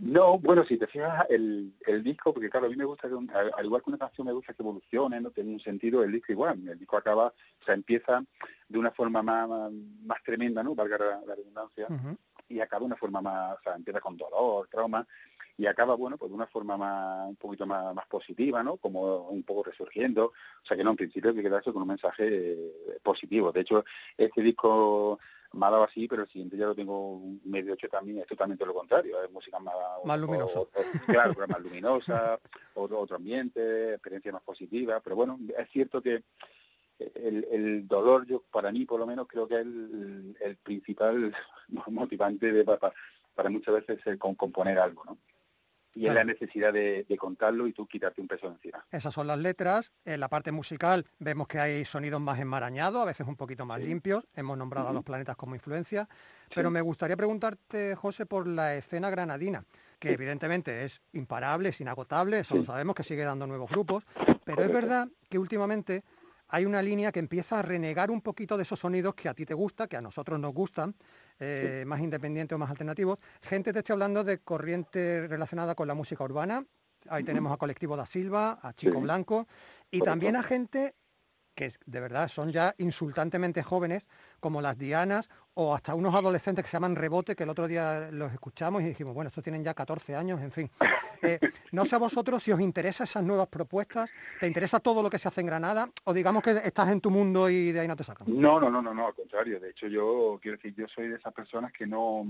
[0.00, 3.14] No, bueno, si te fijas el, el disco, porque claro, a mí me gusta que,
[3.14, 6.02] un- al, al igual que una canción me gusta que evolucione, no tiene un sentido,
[6.02, 8.24] el disco igual, el disco acaba, o sea, empieza
[8.68, 10.74] de una forma más, más, tremenda, ¿no?
[10.74, 11.88] Valga la, la redundancia,
[12.48, 15.06] y acaba de una forma más, o sea, empieza con dolor, trauma,
[15.58, 18.76] y acaba, bueno, pues de una forma más, un poquito más, más positiva, ¿no?
[18.76, 21.88] Como un poco resurgiendo, o sea que no, en principio hay que quedarse con un
[21.88, 23.52] mensaje eh, positivo.
[23.52, 23.84] De hecho,
[24.18, 25.18] este disco
[25.52, 28.66] me ha dado así, pero el siguiente ya lo tengo medio hecho también, es totalmente
[28.66, 29.74] lo contrario, es música más...
[30.04, 30.60] Más luminosa.
[30.60, 32.38] o- o- claro, pero más luminosa,
[32.74, 36.22] otro, otro ambiente, experiencia más positiva, pero bueno, es cierto que
[36.98, 41.34] el, el dolor, yo para mí por lo menos creo que es el, el principal
[41.86, 42.92] motivante de, para,
[43.34, 45.16] para muchas veces el con- componer algo, ¿no?
[45.96, 48.84] Y es la necesidad de, de contarlo y tú quitarte un peso encima.
[48.90, 49.92] Esas son las letras.
[50.04, 53.80] En la parte musical vemos que hay sonidos más enmarañados, a veces un poquito más
[53.80, 53.86] Sí.
[53.86, 54.24] limpios.
[54.34, 56.06] Hemos nombrado a los planetas como influencia.
[56.54, 56.74] Pero Sí.
[56.74, 59.64] me gustaría preguntarte, José, por la escena granadina,
[59.98, 60.14] que Sí.
[60.14, 64.04] evidentemente es imparable, es inagotable, eso lo sabemos, que sigue dando nuevos grupos.
[64.44, 66.04] Pero es verdad que últimamente
[66.48, 69.44] hay una línea que empieza a renegar un poquito de esos sonidos que a ti
[69.44, 70.94] te gusta, que a nosotros nos gustan,
[71.38, 73.18] eh, más independientes o más alternativos.
[73.42, 76.64] Gente te estoy hablando de corriente relacionada con la música urbana.
[77.08, 79.00] Ahí tenemos a Colectivo da Silva, a Chico Sí.
[79.00, 79.46] Blanco
[79.90, 80.94] y también a gente
[81.56, 84.06] que de verdad son ya insultantemente jóvenes,
[84.38, 88.10] como las Dianas o hasta unos adolescentes que se llaman Rebote, que el otro día
[88.12, 90.70] los escuchamos y dijimos, bueno, estos tienen ya 14 años, en fin.
[91.22, 91.40] Eh,
[91.72, 95.18] no sé a vosotros si os interesa esas nuevas propuestas, ¿te interesa todo lo que
[95.18, 95.88] se hace en Granada?
[96.04, 98.26] O digamos que estás en tu mundo y de ahí no te sacan.
[98.28, 99.58] No, no, no, no, no, al contrario.
[99.58, 102.22] De hecho, yo quiero decir, yo soy de esas personas que no,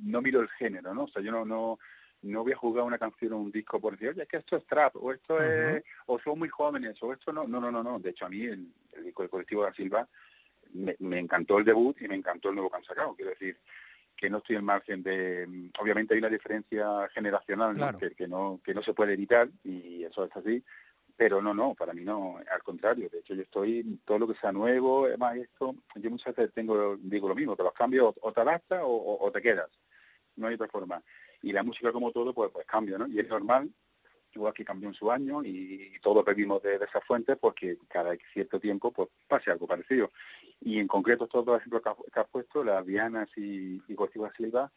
[0.00, 1.04] no miro el género, ¿no?
[1.04, 1.78] O sea, yo no, no,
[2.26, 4.56] no voy a jugar una canción o un disco por decir, oye, es que esto
[4.56, 7.82] es trap, o esto es, o son muy jóvenes, o esto no, no, no, no,
[7.82, 7.98] no.
[7.98, 10.08] De hecho, a mí el, el disco del colectivo de la Silva
[10.72, 13.14] me, me encantó el debut y me encantó el nuevo que han sacado.
[13.14, 13.58] Quiero decir
[14.16, 17.78] que no estoy en margen de, obviamente hay una diferencia generacional ¿no?
[17.78, 17.98] Claro.
[17.98, 20.62] Que, que no, que no se puede evitar y eso es así.
[21.18, 23.08] Pero no, no, para mí no, al contrario.
[23.10, 26.96] De hecho, yo estoy, todo lo que sea nuevo, además esto, yo muchas veces tengo,
[26.98, 29.70] digo lo mismo, que los cambios o, o te adaptas o, o- o te quedas.
[30.36, 31.02] No hay otra forma.
[31.42, 33.06] Y la música como todo, pues, pues cambia, ¿no?
[33.06, 33.70] Y es normal,
[34.32, 38.14] igual que cambió en su año y, todos bebimos de, de esas fuentes, porque cada
[38.32, 40.12] cierto tiempo pues pase algo parecido.
[40.60, 43.94] Y en concreto estos dos ejemplos que has, que has puesto, las Dianas y, y
[43.94, 44.70] Colectivo Silva,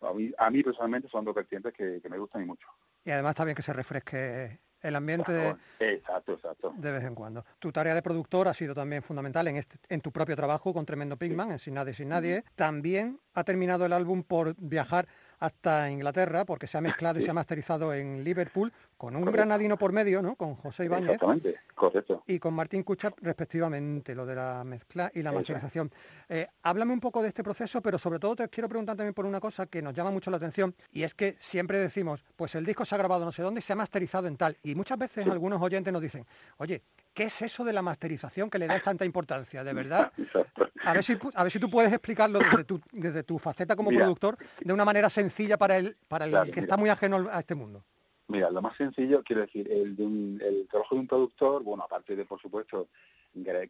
[0.00, 2.66] a mí, a mí personalmente son dos vertientes que, que me gustan y mucho.
[3.04, 6.74] Y además está bien que se refresque el ambiente de, Exacto, exacto.
[6.76, 7.44] de vez en cuando.
[7.58, 10.86] Tu tarea de productor ha sido también fundamental en, este, en tu propio trabajo con
[10.86, 12.44] Tremendo Pigman, en Sin Nadie Sin Nadie.
[12.54, 15.06] También ha terminado el álbum por viajar
[15.40, 19.36] hasta Inglaterra, porque se ha mezclado y se ha masterizado en Liverpool, con un Correcto.
[19.38, 20.36] granadino por medio, ¿no?
[20.36, 22.22] Con José Ibáñez Exactamente, correcto.
[22.26, 25.90] y con Martín Kuchap respectivamente, lo de la mezcla y la masterización.
[26.28, 29.24] Eh, háblame un poco de este proceso, pero sobre todo te quiero preguntar también por
[29.24, 32.66] una cosa que nos llama mucho la atención y es que siempre decimos, pues el
[32.66, 34.58] disco se ha grabado no sé dónde y se ha masterizado en tal.
[34.62, 36.26] Y muchas veces algunos oyentes nos dicen,
[36.58, 36.82] oye,
[37.14, 39.64] ¿qué es eso de la masterización que le das tanta importancia?
[39.64, 40.12] De verdad,
[40.84, 43.88] a ver si, a ver si tú puedes explicarlo desde tu, desde tu faceta como
[43.88, 44.02] Mira.
[44.02, 46.62] productor de una manera sencilla para el, para el Claro, que mira.
[46.64, 47.82] está muy ajeno a este mundo.
[48.30, 52.40] Mira, lo más sencillo, quiero decir, el, trabajo de un productor, bueno, aparte de, por
[52.40, 52.88] supuesto,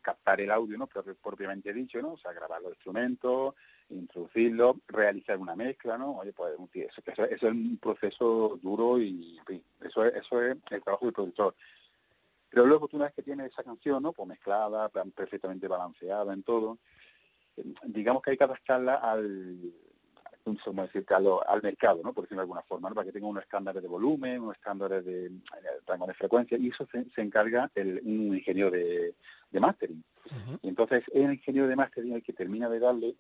[0.03, 0.87] captar el audio, ¿no?
[0.87, 2.13] Propio- propiamente dicho, ¿no?
[2.13, 3.55] O sea, grabar los instrumentos,
[3.89, 6.19] introducirlo, realizar una mezcla, ¿no?
[6.19, 9.39] Oye, pues eso, es un proceso duro y
[9.81, 11.55] eso es, eso es el trabajo del productor.
[12.51, 14.13] Pero luego tú una vez que tienes esa canción, ¿no?
[14.13, 16.79] Pues mezclada, perfectamente balanceada en todo,
[17.85, 19.73] digamos que hay que adaptarla al,
[20.45, 22.13] cómo decirte, a lo- al mercado, ¿no?
[22.13, 22.95] Por decirlo de alguna forma, ¿no?
[22.95, 25.31] Para que tenga unos estándares de volumen, unos estándares de eh,
[25.87, 29.15] rango de frecuencia, y eso se, se encarga el, un ingeniero de,
[29.51, 30.03] de mastering.
[30.63, 33.17] Y entonces es el ingeniero de mastering el que termina de darle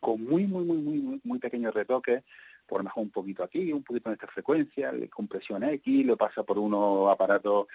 [0.00, 2.22] con muy, muy, muy, muy, muy, pequeños retoques,
[2.66, 6.16] por lo mejor un poquito aquí, un poquito en esta frecuencia, le compresión X, lo
[6.16, 7.66] pasa por unos aparatos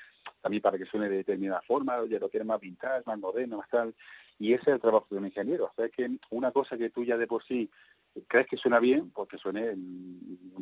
[0.42, 3.70] también para que suene de determinada forma, oye, lo quiere más vintage, más moderno, más
[3.70, 3.94] tal.
[4.38, 5.66] Y ese es el trabajo de un ingeniero.
[5.66, 7.70] O sea, es que una cosa que tú ya de por sí
[8.28, 9.76] crees que suena bien, pues suene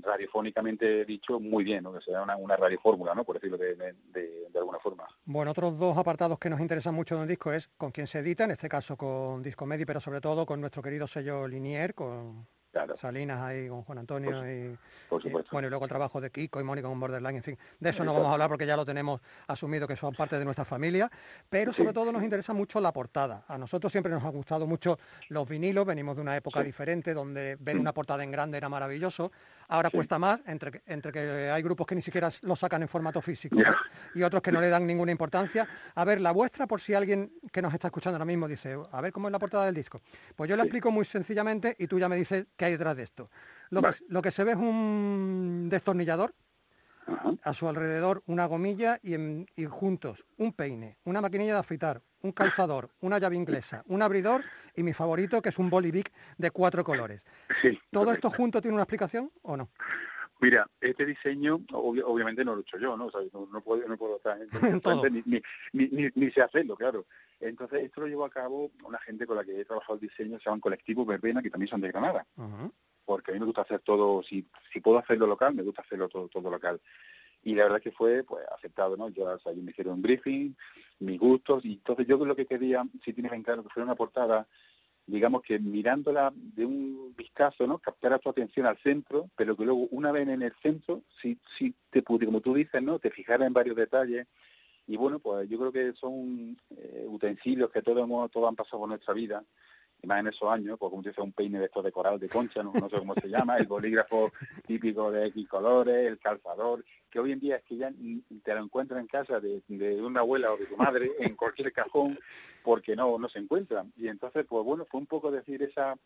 [0.02, 1.94] radiofónicamente dicho muy bien, ¿no?
[1.94, 3.24] que sea una, una radiofórmula, ¿no?
[3.24, 5.08] por decirlo de, de- alguna forma.
[5.26, 8.20] Bueno, otros dos apartados que nos interesan mucho en el disco es con quién se
[8.20, 12.48] edita, en este caso con Discomedi, pero sobre todo con nuestro querido sello Linier, con
[12.96, 14.78] Salinas ahí, con Juan Antonio y,
[15.10, 15.50] por y, supuesto.
[15.52, 18.04] bueno, y luego el trabajo de Kiko y Mónica con Borderline, en fin, de eso
[18.04, 21.10] no vamos a hablar porque ya lo tenemos asumido que son parte de nuestra familia,
[21.50, 21.94] pero sobre Sí.
[21.96, 23.44] todo nos interesa mucho la portada.
[23.48, 24.98] A nosotros siempre nos ha gustado mucho
[25.30, 26.66] los vinilos, venimos de una época Sí.
[26.68, 29.32] diferente donde ver una portada en grande era maravilloso.
[29.70, 31.20] Ahora cuesta más, entre que, entre que
[31.52, 33.58] hay grupos que ni siquiera lo sacan en formato físico
[34.14, 35.68] y otros que no le dan ninguna importancia.
[35.94, 39.02] A ver, la vuestra, por si alguien que nos está escuchando ahora mismo dice, a
[39.02, 40.00] ver cómo es la portada del disco.
[40.36, 43.04] Pues yo la explico muy sencillamente y tú ya me dices qué hay detrás de
[43.04, 43.30] esto.
[43.70, 46.34] Lo, que, lo que se ve es un destornillador,
[47.44, 52.02] a su alrededor una gomilla y, en- y juntos un peine, una maquinilla de afeitar,
[52.22, 54.44] un calzador, una llave inglesa, un abridor
[54.76, 57.24] y mi favorito que es un bolivic de cuatro colores.
[57.62, 59.70] Sí, ¿Todo esto junto tiene una explicación o no?
[60.40, 63.08] Mira, este diseño obvi- obviamente no lo he hecho yo, ¿no?
[63.08, 64.38] O sea, no, no puedo, no puedo estar
[65.12, 65.42] ni, ni,
[65.74, 67.06] ni, ni, ni sé hacerlo, claro.
[67.40, 70.38] Entonces, esto lo llevo a cabo una gente con la que he trabajado el diseño,
[70.40, 72.26] se llaman Colectivos Verbena, que también son de Granada.
[73.06, 76.08] porque a mí me gusta hacer todo, si, si puedo hacerlo local, me gusta hacerlo
[76.10, 76.82] todo, todo local.
[77.48, 79.08] Y la verdad que fue pues aceptado, ¿no?
[79.08, 80.54] Yo, o sea, ellos me hicieron un briefing,
[81.00, 83.96] mis gustos, y entonces yo lo que quería, si tienes en claro que fuera una
[83.96, 84.46] portada,
[85.06, 87.78] digamos que mirándola de un vistazo, ¿no?
[87.80, 91.74] Captara tu atención al centro, pero que luego una vez en el centro, si, si
[91.90, 93.00] te como tú dices, ¿no?
[93.00, 94.28] Te fijara en varios detalles.
[94.86, 98.80] Y bueno, pues yo creo que son eh, utensilios que todos hemos, todos han pasado
[98.80, 99.42] por nuestra vida,
[100.02, 102.20] y más en esos años, pues como tú dices, un peine de estos de coral
[102.20, 104.32] de concha, no, sé cómo se llama, el bolígrafo
[104.66, 107.92] típico de X colores, el calzador, que hoy en día es que ya
[108.44, 111.72] te lo encuentras en casa de, de una abuela o de tu madre, en cualquier
[111.74, 112.20] cajón,
[112.64, 113.92] porque no, no se encuentran.
[113.96, 115.98] Y entonces, pues bueno, fue un poco decir esa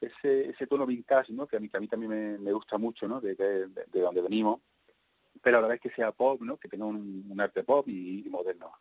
[0.00, 1.46] ese, ese tono vintage, ¿no?
[1.46, 3.20] Que a mí, a mí también me, gusta mucho, ¿no?
[3.20, 4.60] De, de, de- de donde venimos,
[5.42, 6.56] pero a la vez que sea pop, ¿no?
[6.56, 8.72] Que tenga un, arte pop y moderno.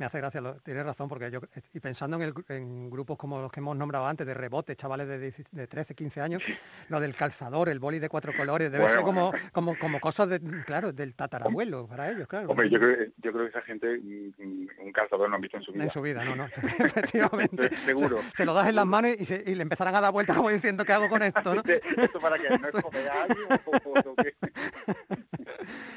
[0.00, 1.40] Me hace gracia, lo- tienes razón, porque yo,
[1.74, 5.06] y pensando en, el en grupos como los que hemos nombrado antes, de rebote, chavales
[5.06, 6.42] de, 10 de 13, 15 años,
[6.88, 10.30] lo del calzador, el boli de cuatro colores, debe Bueno, ser como, como, como cosas,
[10.30, 12.48] de, claro, del tatarabuelo para ellos, claro.
[12.48, 15.58] Hombre, yo creo, yo creo que esa gente mm, mm, un calzador no han visto
[15.58, 15.84] en su vida.
[15.84, 16.46] En su vida, no, no,
[16.78, 17.68] efectivamente.
[17.84, 18.22] Seguro.
[18.34, 20.48] Se lo das en las manos y, se- y le empezarán a dar vueltas como
[20.48, 21.54] diciendo, ¿qué hago con esto?
[21.54, 21.62] ¿no?
[21.66, 22.48] ¿Esto para qué?
[22.58, 24.34] ¿No es comer a alguien o, o- o qué?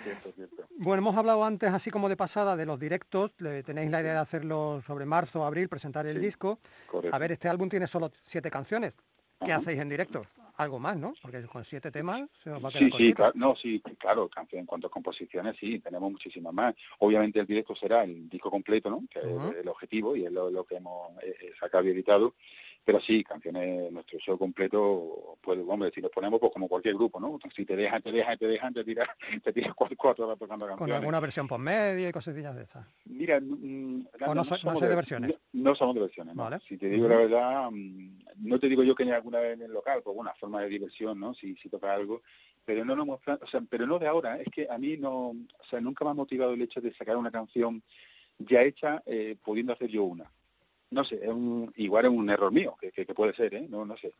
[0.03, 0.67] Cierto, cierto.
[0.83, 3.31] Bueno, hemos hablado antes, así como de pasada, de los directos.
[3.37, 6.59] Tenéis la idea de hacerlo sobre marzo o abril, presentar el disco.
[6.87, 7.15] correcto.
[7.15, 8.97] A ver, este álbum tiene solo siete canciones.
[9.39, 9.61] ¿Qué Ajá.
[9.61, 10.25] hacéis en directo?
[10.57, 11.13] Algo más, ¿no?
[11.21, 14.27] Porque con siete temas se os va a quedar Sí, sí, claro, no, sí, claro,
[14.27, 16.75] canción en cuanto a composiciones, sí, tenemos muchísimas más.
[16.99, 19.03] Obviamente el directo será el disco completo, ¿no?
[19.09, 22.35] Que es el objetivo y es lo, lo que hemos eh, eh, sacado y editado.
[22.85, 27.17] Pero sí, canciones, nuestro show completo, pues, hombre, si nos ponemos pues como cualquier grupo,
[27.17, 27.39] ¿no?
[27.55, 29.07] Si te dejan, te dejan, te dejan, te tiras,
[29.43, 30.95] te tiras cuatro, cuatro horas tocando Con canciones.
[30.99, 32.85] alguna versión por medio y cosillas de esas.
[33.05, 35.31] Mira, mm, ¿O no so- no sois de versiones?
[35.53, 36.43] No, no somos de versiones, ¿no?
[36.43, 36.59] Vale.
[36.67, 39.61] Si te digo la verdad, mm, no te digo yo que ni alguna vez en
[39.61, 41.33] el local, pues una forma de diversión, ¿no?
[41.35, 42.21] Si, si toca algo,
[42.65, 45.27] pero no nos mostra- o sea, pero no de ahora, es que a mí no,
[45.29, 45.35] o
[45.69, 47.81] sea, nunca me ha motivado el hecho de sacar una canción
[48.39, 50.29] ya hecha, eh, pudiendo hacer yo una.
[50.93, 53.65] No sé, es un, igual es un error mío, que, que- que puede ser, ¿eh?
[53.69, 54.13] No, no sé.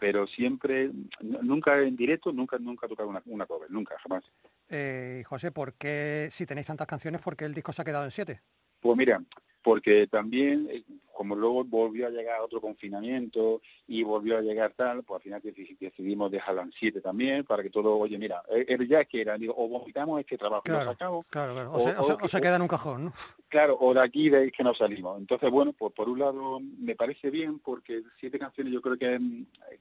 [0.00, 4.24] Pero siempre, nunca en directo, nunca, nunca he tocado una, una cover, nunca, jamás.
[4.68, 8.04] Eh, José, ¿por qué, si tenéis tantas canciones, por qué el disco se ha quedado
[8.04, 8.40] en siete?
[8.80, 9.22] Pues mira,
[9.62, 10.82] porque también, eh,
[11.12, 15.42] como luego volvió a llegar otro confinamiento y volvió a llegar tal, pues al final
[15.42, 19.20] deci- decidimos dejarla en siete también, para que todo, oye, mira, eh, eh, ya que
[19.20, 21.72] era, digo, o vomitamos este trabajo, Claro, claro, claro.
[21.72, 23.12] O, o- se, o o se que- queda en un cajón, ¿no?
[23.48, 25.18] claro, o de aquí de que no salimos.
[25.20, 29.20] Entonces, bueno, pues por un lado me parece bien, porque siete canciones yo creo que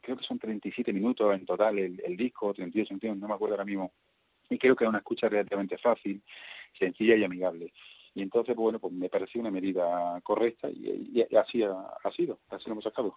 [0.02, 3.56] creo que son 37 minutos en total el, el disco, 38, entiendo, no me acuerdo
[3.56, 3.92] ahora mismo,
[4.50, 6.22] y creo que es una escucha relativamente fácil,
[6.78, 7.72] sencilla y amigable.
[8.14, 11.72] Y entonces, bueno, pues me pareció una medida correcta y, y- y así ha,
[12.04, 13.16] ha sido, así lo hemos sacado.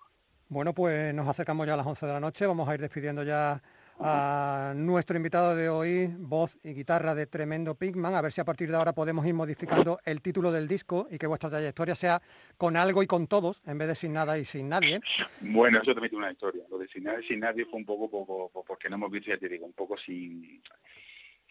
[0.48, 3.22] Bueno, pues nos acercamos ya a las 11 de la noche, vamos a ir despidiendo
[3.24, 3.60] ya
[3.98, 8.44] a nuestro invitado de hoy, voz y guitarra de Tremendo Pigman, a ver si a
[8.44, 12.20] partir de ahora podemos ir modificando el título del disco y que vuestra trayectoria sea
[12.58, 15.00] con algo y con todos, en vez de sin nada y sin nadie.
[15.40, 16.64] Bueno, eso también tiene una historia.
[16.70, 19.30] Lo de sin nadie, sin nadie fue un poco, poco, poco- porque no hemos visto,
[19.30, 20.60] ya te digo, un poco sin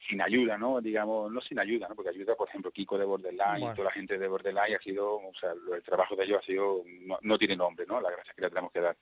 [0.07, 0.81] sin ayuda, ¿no?
[0.81, 1.95] Digamos, no sin ayuda, ¿no?
[1.95, 3.71] Porque ayuda, por ejemplo, Kiko de Borderline Bueno.
[3.71, 6.45] y toda la gente de Borderline ha sido, o sea, el trabajo de ellos ha
[6.45, 8.01] sido, no, no tiene nombre, ¿no?
[8.01, 8.97] La gracia que le tenemos que dar.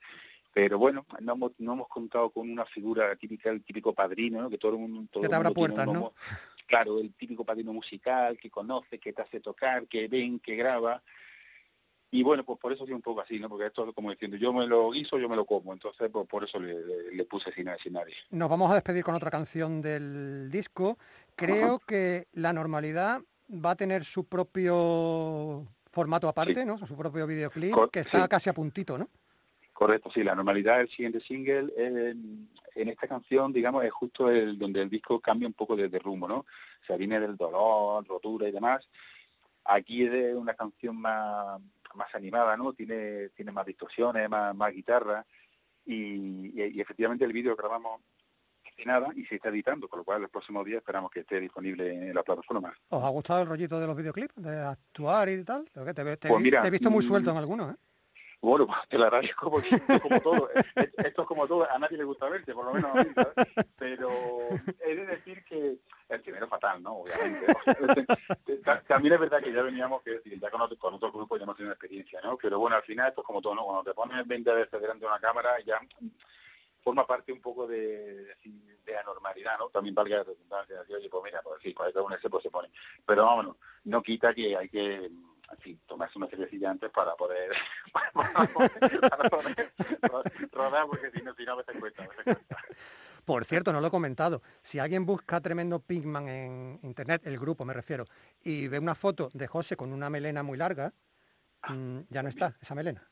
[0.54, 4.50] Pero bueno, no hemos, no hemos contado con una figura típica, el típico padrino, ¿no?
[4.50, 5.08] Que todo el mundo...
[5.10, 6.12] Todo Que te el abra mundo tiene puertas, ¿no?
[6.66, 11.02] Claro, el típico padrino musical que conoce, que te hace tocar, que ven, que graba.
[12.14, 13.48] Y bueno, pues por eso sí un poco así, ¿no?
[13.48, 15.72] Porque esto es como diciendo, yo me lo guiso, yo me lo como.
[15.72, 18.14] Entonces, pues por eso le, le- le puse sin, sin nadie.
[18.30, 20.98] Nos vamos a despedir con otra canción del disco.
[21.34, 26.66] Creo que la normalidad va a tener su propio formato aparte, Sí.
[26.66, 26.76] ¿no?
[26.86, 28.28] Su propio videoclip, Cor- que está sí.
[28.28, 29.08] casi a puntito, ¿no?
[29.72, 32.14] Correcto, sí, la normalidad del siguiente single eh,
[32.74, 35.98] en esta canción, digamos, es justo el donde el disco cambia un poco de, de
[35.98, 36.36] rumbo, ¿no?
[36.40, 38.86] O sea, viene del dolor, rotura y demás.
[39.64, 41.58] Aquí es de una canción más,
[41.94, 42.72] más animada, ¿no?
[42.72, 45.24] Tiene, tiene más distorsiones, más, más guitarra
[45.84, 45.94] y,
[46.60, 48.00] y- y efectivamente el vídeo grabamos
[48.64, 51.40] hace nada y se está editando, con lo cual los próximos días esperamos que esté
[51.40, 52.72] disponible en la plataforma.
[52.88, 54.34] ¿Os ha gustado el rollito de los videoclips?
[54.36, 55.68] De actuar y tal.
[55.70, 57.76] Te, ve- te Pues mira, te he visto muy mm, suelto en algunos, ¿eh?
[58.42, 61.96] Bueno, te lo agradezco porque esto es como todo, esto es como todo, a nadie
[61.96, 63.34] le gusta verte, por lo menos a mí, ¿sabes?
[63.78, 64.10] Pero
[64.80, 65.78] he de decir que
[66.08, 66.96] el primero fatal, ¿no?
[66.96, 67.46] Obviamente.
[68.64, 71.44] Ta- También es verdad que ya veníamos, que ya con otro, con otro grupo ya
[71.44, 72.36] hemos tenido experiencia, ¿no?
[72.36, 73.64] Pero bueno, al final esto es como todo, ¿no?
[73.64, 75.80] Cuando te pones 20 veces delante de una cámara ya
[76.82, 78.34] forma parte un poco de,
[78.84, 79.68] de, anormalidad, ¿no?
[79.68, 82.50] También valga la redundancia, oye, pues mira, pues sí, pues cada uno ese pues se
[82.50, 82.70] pone.
[83.06, 85.08] Pero vámonos, no quita que hay que,
[85.56, 87.52] fin, tomarse una cervecilla antes para poder,
[87.92, 89.72] para poder, para poder
[90.52, 92.56] rodar, porque si no, si no, a veces cuesta, a veces cuesta.
[93.24, 94.42] Por cierto, no lo he comentado.
[94.62, 98.04] Si alguien busca Tremendo Pigman en internet, el grupo me refiero,
[98.42, 100.92] y ve una foto de José con una melena muy larga,
[101.68, 103.11] mm, ya no está esa melena.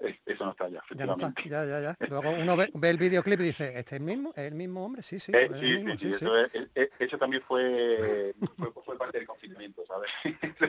[0.00, 1.32] Es- Eso no está ya, Ya no está.
[1.44, 1.96] Ya, ya, ya.
[2.08, 4.30] Luego uno ve, ve el videoclip y dice, ¿este es el mismo?
[4.30, 5.02] ¿Es el mismo hombre?
[5.02, 5.30] Sí, sí.
[5.34, 8.96] Eh, es el sí, mismo, sí, sí, eso, es- es- eso también fue, fue, fue
[8.98, 10.10] parte del confinamiento, ¿sabes?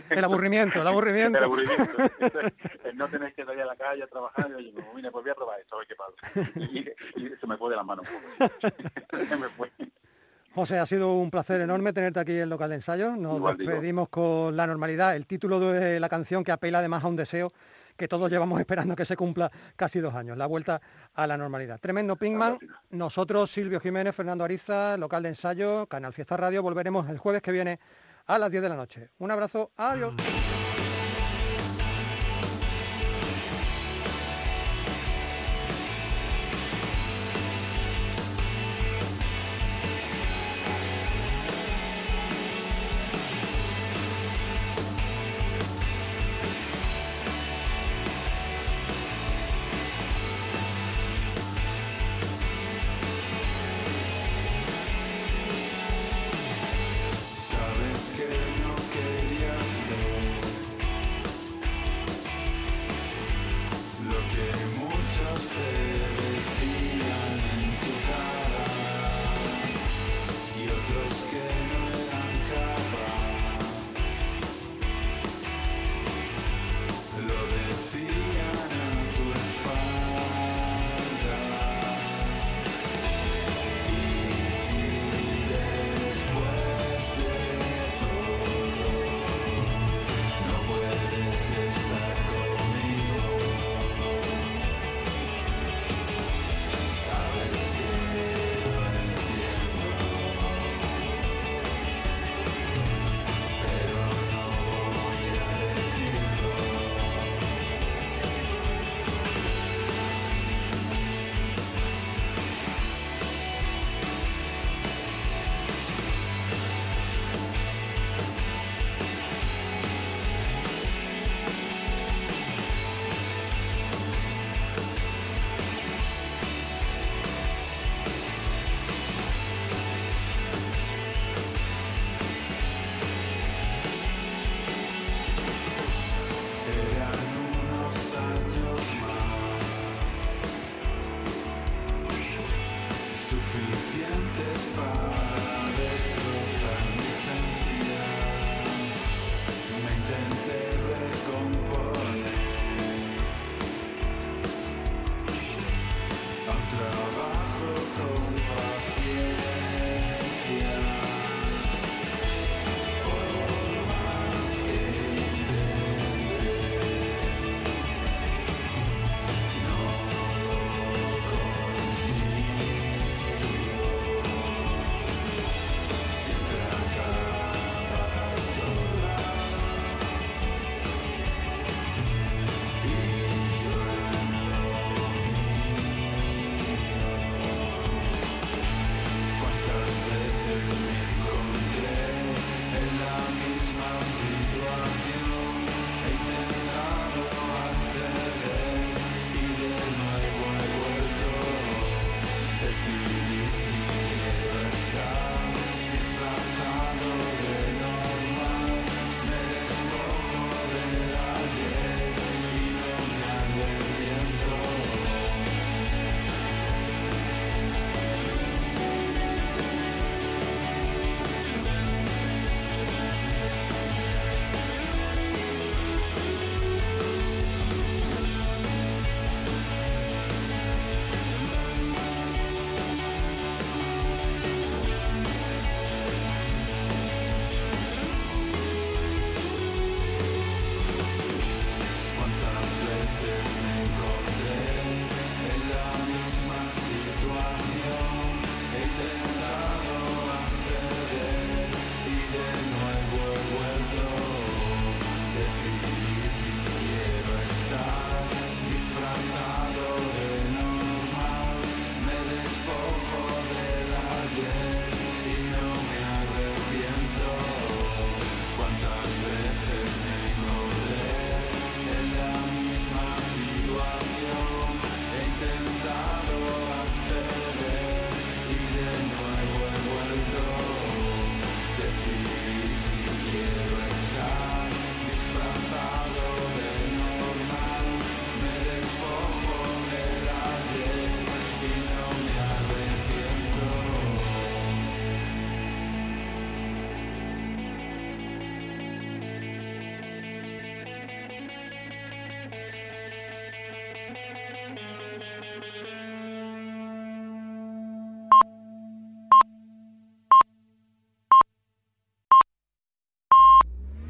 [0.10, 1.38] El aburrimiento, el aburrimiento.
[1.38, 1.98] El aburrimiento.
[2.84, 5.24] El no tener que salir a la calle a trabajar y oye, como, mira, pues
[5.24, 6.52] voy a probar esto, a ver qué pasa.
[6.60, 6.80] Y,
[7.26, 8.68] y se me fue de las manos un poco.
[9.30, 9.72] Se me fue.
[10.54, 13.16] José, ha sido un placer enorme tenerte aquí en el local de ensayo.
[13.16, 13.72] Nos Igual digo.
[13.72, 17.54] despedimos con la normalidad, el título de la canción que apela además a un deseo
[17.98, 20.82] que todos llevamos esperando que se cumpla casi dos años, la vuelta
[21.14, 21.80] a la normalidad.
[21.80, 22.58] Tremendo Pingman,
[22.92, 27.52] nosotros, Silvio Jiménez, Fernando Ariza, local de ensayo, Canal Fiesta Radio, volveremos el jueves que
[27.52, 27.80] viene
[28.28, 29.10] a las 10 de la noche.
[29.20, 30.14] Un abrazo, adiós.